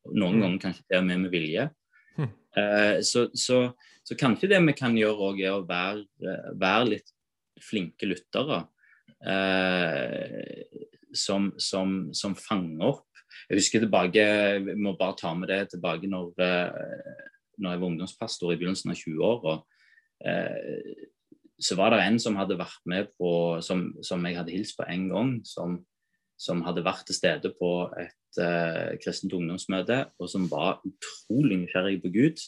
Noen 0.09 0.39
Mm. 0.39 0.41
ganger 0.41 0.61
kanskje 0.63 0.83
til 0.89 0.97
og 0.97 1.05
med 1.05 1.19
med 1.21 1.29
vilje. 1.29 1.69
Hm. 2.17 2.29
Eh, 2.57 2.97
så, 3.07 3.27
så, 3.37 3.63
så 4.03 4.17
kanskje 4.19 4.51
det 4.51 4.61
vi 4.67 4.75
kan 4.77 4.97
gjøre 4.97 5.31
òg, 5.31 5.41
er 5.43 5.55
å 5.55 5.65
være, 5.67 6.05
eh, 6.25 6.51
være 6.59 6.89
litt 6.95 7.13
flinke 7.61 8.09
lyttere. 8.09 8.63
Eh, 9.21 10.89
som, 11.13 11.51
som, 11.59 12.09
som 12.15 12.35
fanger 12.39 12.87
opp. 12.93 13.07
Jeg 13.49 13.59
husker 13.59 13.83
tilbake, 13.83 14.23
Vi 14.63 14.75
må 14.79 14.95
bare 14.99 15.17
ta 15.19 15.33
med 15.35 15.51
det 15.51 15.73
tilbake 15.73 16.09
når, 16.09 16.31
eh, 16.41 17.23
når 17.59 17.73
jeg 17.75 17.81
var 17.81 17.87
ungdomspastor 17.89 18.53
i 18.53 18.59
begynnelsen 18.59 18.93
av 18.93 18.99
20-åra. 18.99 19.55
Eh, 20.25 21.07
så 21.61 21.77
var 21.77 21.93
det 21.93 22.01
en 22.03 22.17
som 22.19 22.37
hadde 22.39 22.57
vært 22.57 22.81
med 22.89 23.11
på, 23.19 23.31
som, 23.61 23.91
som 24.03 24.23
jeg 24.25 24.39
hadde 24.39 24.53
hilst 24.55 24.77
på 24.79 24.87
en 24.89 25.07
gang, 25.11 25.33
som, 25.45 25.77
som 26.41 26.63
hadde 26.65 26.83
vært 26.85 27.05
til 27.05 27.17
stede 27.17 27.51
på 27.59 27.71
et 28.01 28.41
uh, 28.41 28.97
kristent 29.03 29.33
ungdomsmøte, 29.37 29.99
og 30.17 30.29
som 30.31 30.47
var 30.49 30.81
utrolig 30.87 31.59
nysgjerrig 31.61 31.99
på 32.01 32.11
Gud. 32.15 32.41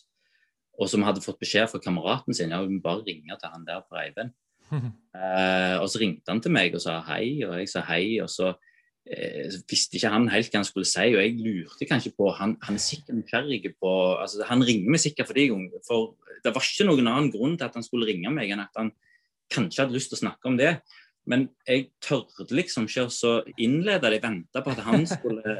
Og 0.81 0.89
som 0.89 1.05
hadde 1.05 1.21
fått 1.21 1.41
beskjed 1.43 1.69
fra 1.69 1.81
kameraten 1.81 2.33
sin 2.33 2.53
ja, 2.53 2.63
hun 2.63 2.81
bare 2.81 3.05
ringe 3.05 3.37
til 3.37 3.53
han 3.53 3.67
der 3.67 3.83
på 3.85 3.97
Reiven. 3.99 4.33
Uh, 4.73 5.77
og 5.83 5.87
så 5.93 6.01
ringte 6.01 6.33
han 6.33 6.41
til 6.41 6.55
meg 6.55 6.73
og 6.73 6.81
sa 6.81 6.97
hei, 7.11 7.43
og 7.45 7.59
jeg 7.61 7.69
sa 7.69 7.85
hei. 7.91 8.17
Og 8.25 8.31
så 8.33 8.49
uh, 8.55 9.59
visste 9.69 9.99
ikke 9.99 10.13
han 10.15 10.25
helt 10.33 10.49
hva 10.49 10.63
han 10.63 10.69
skulle 10.71 10.89
si, 10.89 11.05
og 11.13 11.21
jeg 11.21 11.37
lurte 11.37 11.89
kanskje 11.89 12.15
på 12.17 12.33
Han, 12.39 12.57
han 12.65 12.81
er 12.81 12.87
sikkert 12.87 13.19
nysgjerrig 13.19 13.75
på 13.77 13.93
altså 14.17 14.49
Han 14.49 14.65
ringer 14.65 14.95
meg 14.95 15.05
sikkert 15.05 15.29
fordi 15.29 15.51
For 15.85 16.15
det 16.41 16.55
var 16.55 16.65
ikke 16.65 16.89
noen 16.89 17.05
annen 17.11 17.31
grunn 17.31 17.59
til 17.59 17.69
at 17.69 17.77
han 17.77 17.85
skulle 17.85 18.09
ringe 18.09 18.33
meg, 18.33 18.49
enn 18.49 18.65
at 18.65 18.81
han 18.81 18.89
kanskje 19.53 19.83
hadde 19.83 19.93
lyst 19.93 20.09
til 20.09 20.17
å 20.17 20.25
snakke 20.25 20.49
om 20.49 20.57
det. 20.57 20.79
Men 21.29 21.47
jeg 21.67 21.87
tørde 22.03 22.49
liksom 22.51 22.89
ikke 22.89 23.07
å 23.07 23.13
så 23.13 23.33
innlede 23.55 24.09
det. 24.09 24.17
Jeg 24.19 24.25
venta 24.25 24.63
på 24.63 24.73
at 24.73 24.83
han 24.87 25.07
skulle, 25.13 25.57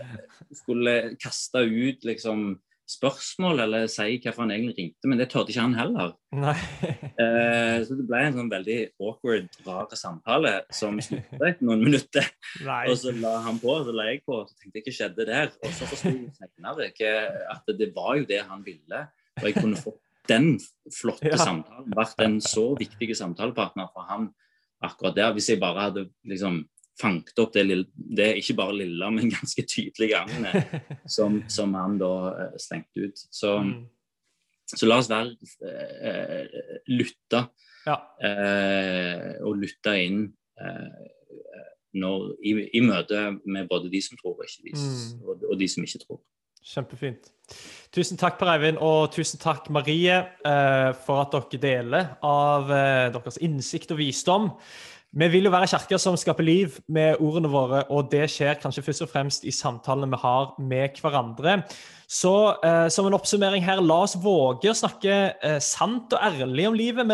skulle 0.52 0.96
kaste 1.22 1.64
ut 1.64 2.08
liksom 2.08 2.54
spørsmål 2.94 3.62
eller 3.64 3.86
si 3.88 4.18
hvorfor 4.20 4.44
han 4.44 4.52
egentlig 4.52 4.74
ringte, 4.78 5.08
men 5.08 5.22
det 5.22 5.30
tørde 5.32 5.54
ikke 5.54 5.64
han 5.64 5.76
heller. 5.78 6.10
Eh, 6.36 7.78
så 7.88 7.96
det 7.96 8.06
ble 8.10 8.20
en 8.28 8.36
sånn 8.36 8.52
veldig 8.52 8.78
awkward, 9.00 9.48
rar 9.66 9.96
samtale 9.98 10.52
som 10.76 11.00
sluttet 11.02 11.46
etter 11.48 11.64
noen 11.68 11.84
minutter. 11.86 12.28
Nei. 12.68 12.84
Og 12.92 13.00
så 13.00 13.16
la 13.16 13.38
han 13.48 13.60
på, 13.64 13.72
og 13.72 13.88
så 13.88 13.96
la 13.96 14.10
jeg 14.12 14.24
på, 14.28 14.42
og 14.42 14.52
så 14.52 14.60
tenkte 14.60 14.82
jeg 14.82 14.88
hva 14.90 14.96
skjedde 15.00 15.28
der. 15.32 15.52
Og 15.64 15.76
så 15.80 15.90
forsto 15.90 16.12
jeg 16.12 16.32
senere 16.38 16.92
at 17.56 17.76
det 17.80 17.92
var 17.96 18.18
jo 18.20 18.28
det 18.30 18.44
han 18.52 18.68
ville. 18.68 19.06
Og 19.40 19.48
jeg 19.48 19.58
kunne 19.62 19.80
fått 19.80 20.02
den 20.30 20.54
flotte 20.92 21.32
Ja. 21.32 21.40
samtalen, 21.40 21.92
vært 21.96 22.22
en 22.24 22.40
så 22.44 22.70
viktig 22.80 23.16
samtalepartner 23.18 23.90
for 23.96 24.08
han 24.08 24.30
akkurat 24.84 25.16
der. 25.18 25.34
Hvis 25.36 25.50
jeg 25.54 25.60
bare 25.62 25.88
hadde 25.90 26.06
liksom 26.30 26.62
fanget 27.02 27.40
opp 27.42 27.54
det, 27.56 27.64
lille, 27.66 27.88
det 27.96 28.28
ikke 28.38 28.56
bare 28.60 28.76
lille, 28.78 29.08
men 29.16 29.32
ganske 29.34 29.64
tydelige 29.66 30.20
agnet 30.20 30.68
som, 31.16 31.40
som 31.50 31.74
han 31.74 31.98
da 32.02 32.12
stengte 32.62 33.08
ut. 33.10 33.24
Så, 33.34 33.56
Mm. 33.64 33.86
så 34.78 34.86
la 34.88 34.98
oss 35.02 35.10
være 35.10 35.34
eh, 35.66 36.46
lytte 36.88 37.42
Ja. 37.86 37.98
eh, 38.24 39.34
og 39.44 39.58
lytte 39.60 39.96
inn 40.06 40.22
eh, 40.62 41.10
når, 41.94 42.30
i, 42.46 42.54
i 42.78 42.82
møte 42.82 43.26
med 43.46 43.68
både 43.70 43.90
de 43.92 44.00
som 44.02 44.18
tror 44.18 44.38
og, 44.40 44.46
ikke 44.48 44.70
de, 44.70 44.78
Mm. 44.78 45.26
og, 45.28 45.44
og 45.52 45.60
de 45.60 45.68
som 45.70 45.84
ikke 45.84 46.00
tror. 46.06 46.22
Kjempefint. 46.64 47.30
Tusen 47.94 48.18
takk, 48.18 48.40
Per 48.40 48.50
Eivind, 48.54 48.80
og 48.82 49.12
tusen 49.14 49.42
takk, 49.42 49.68
Marie, 49.74 50.16
eh, 50.48 50.90
for 51.06 51.22
at 51.22 51.36
dere 51.36 51.62
deler 51.62 52.10
av 52.24 52.72
eh, 52.72 53.12
deres 53.14 53.38
innsikt 53.44 53.92
og 53.94 54.00
visdom. 54.00 54.50
Vi 55.14 55.28
vil 55.30 55.46
jo 55.46 55.52
være 55.54 55.68
kirker 55.70 56.00
som 56.02 56.16
skaper 56.18 56.46
liv 56.48 56.80
med 56.90 57.20
ordene 57.22 57.52
våre, 57.54 57.84
og 57.94 58.08
det 58.10 58.26
skjer 58.34 58.58
kanskje 58.62 58.82
først 58.88 59.04
og 59.06 59.12
fremst 59.12 59.44
i 59.46 59.54
samtalene 59.54 60.10
vi 60.16 60.22
har 60.24 60.56
med 60.58 60.98
hverandre. 61.04 61.60
Så 62.10 62.34
eh, 62.66 62.88
som 62.90 63.06
en 63.06 63.18
oppsummering 63.20 63.62
her, 63.66 63.84
la 63.84 64.00
oss 64.08 64.16
våge 64.18 64.72
å 64.72 64.78
snakke 64.78 65.18
eh, 65.36 65.60
sant 65.62 66.16
og 66.16 66.24
ærlig 66.32 66.66
om 66.70 66.80
livet, 66.80 67.14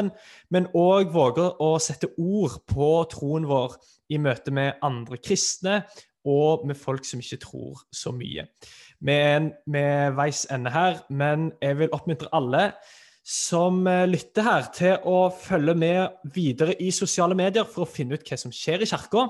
men 0.54 0.70
òg 0.78 1.12
våge 1.12 1.50
å 1.60 1.74
sette 1.84 2.14
ord 2.16 2.62
på 2.70 2.94
troen 3.12 3.50
vår 3.50 3.76
i 4.14 4.22
møte 4.22 4.54
med 4.56 4.80
andre 4.86 5.20
kristne 5.20 5.82
og 6.28 6.66
med 6.68 6.80
folk 6.80 7.04
som 7.08 7.20
ikke 7.20 7.42
tror 7.44 7.84
så 7.92 8.14
mye. 8.16 8.48
En- 9.08 9.54
ved 9.66 10.16
veis 10.18 10.46
ende 10.52 10.72
her, 10.72 11.00
men 11.10 11.52
jeg 11.62 11.78
vil 11.80 11.94
oppmuntre 11.96 12.28
alle 12.36 12.74
som 13.30 13.88
eh, 13.88 14.08
lytter 14.10 14.44
her, 14.44 14.68
til 14.74 15.08
å 15.08 15.30
følge 15.30 15.76
med 15.78 16.32
videre 16.34 16.76
i 16.82 16.90
sosiale 16.92 17.38
medier 17.38 17.68
for 17.70 17.86
å 17.86 17.90
finne 17.90 18.18
ut 18.18 18.26
hva 18.26 18.38
som 18.40 18.52
skjer 18.52 18.82
i 18.82 18.90
kirka, 18.90 19.28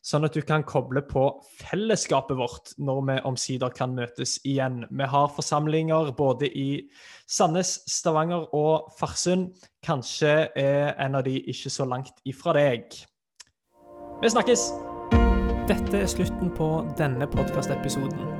sånn 0.00 0.24
at 0.24 0.32
du 0.32 0.40
kan 0.46 0.62
koble 0.64 1.02
på 1.04 1.26
fellesskapet 1.58 2.38
vårt 2.38 2.72
når 2.78 3.00
vi 3.08 3.18
omsider 3.28 3.74
kan 3.74 3.92
møtes 3.96 4.38
igjen. 4.48 4.84
Vi 4.88 5.08
har 5.12 5.32
forsamlinger 5.34 6.14
både 6.16 6.48
i 6.48 6.68
Sandnes, 7.28 7.80
Stavanger 7.90 8.48
og 8.56 8.88
Farsund. 8.96 9.50
Kanskje 9.84 10.48
er 10.56 10.94
en 10.96 11.18
av 11.18 11.26
de 11.28 11.36
ikke 11.52 11.72
så 11.74 11.84
langt 11.84 12.22
ifra 12.24 12.56
deg. 12.56 12.88
Vi 14.22 14.32
snakkes! 14.32 14.70
Dette 15.68 16.00
er 16.00 16.08
slutten 16.10 16.50
på 16.56 16.72
denne 16.98 17.28
podkastepisoden. 17.30 18.39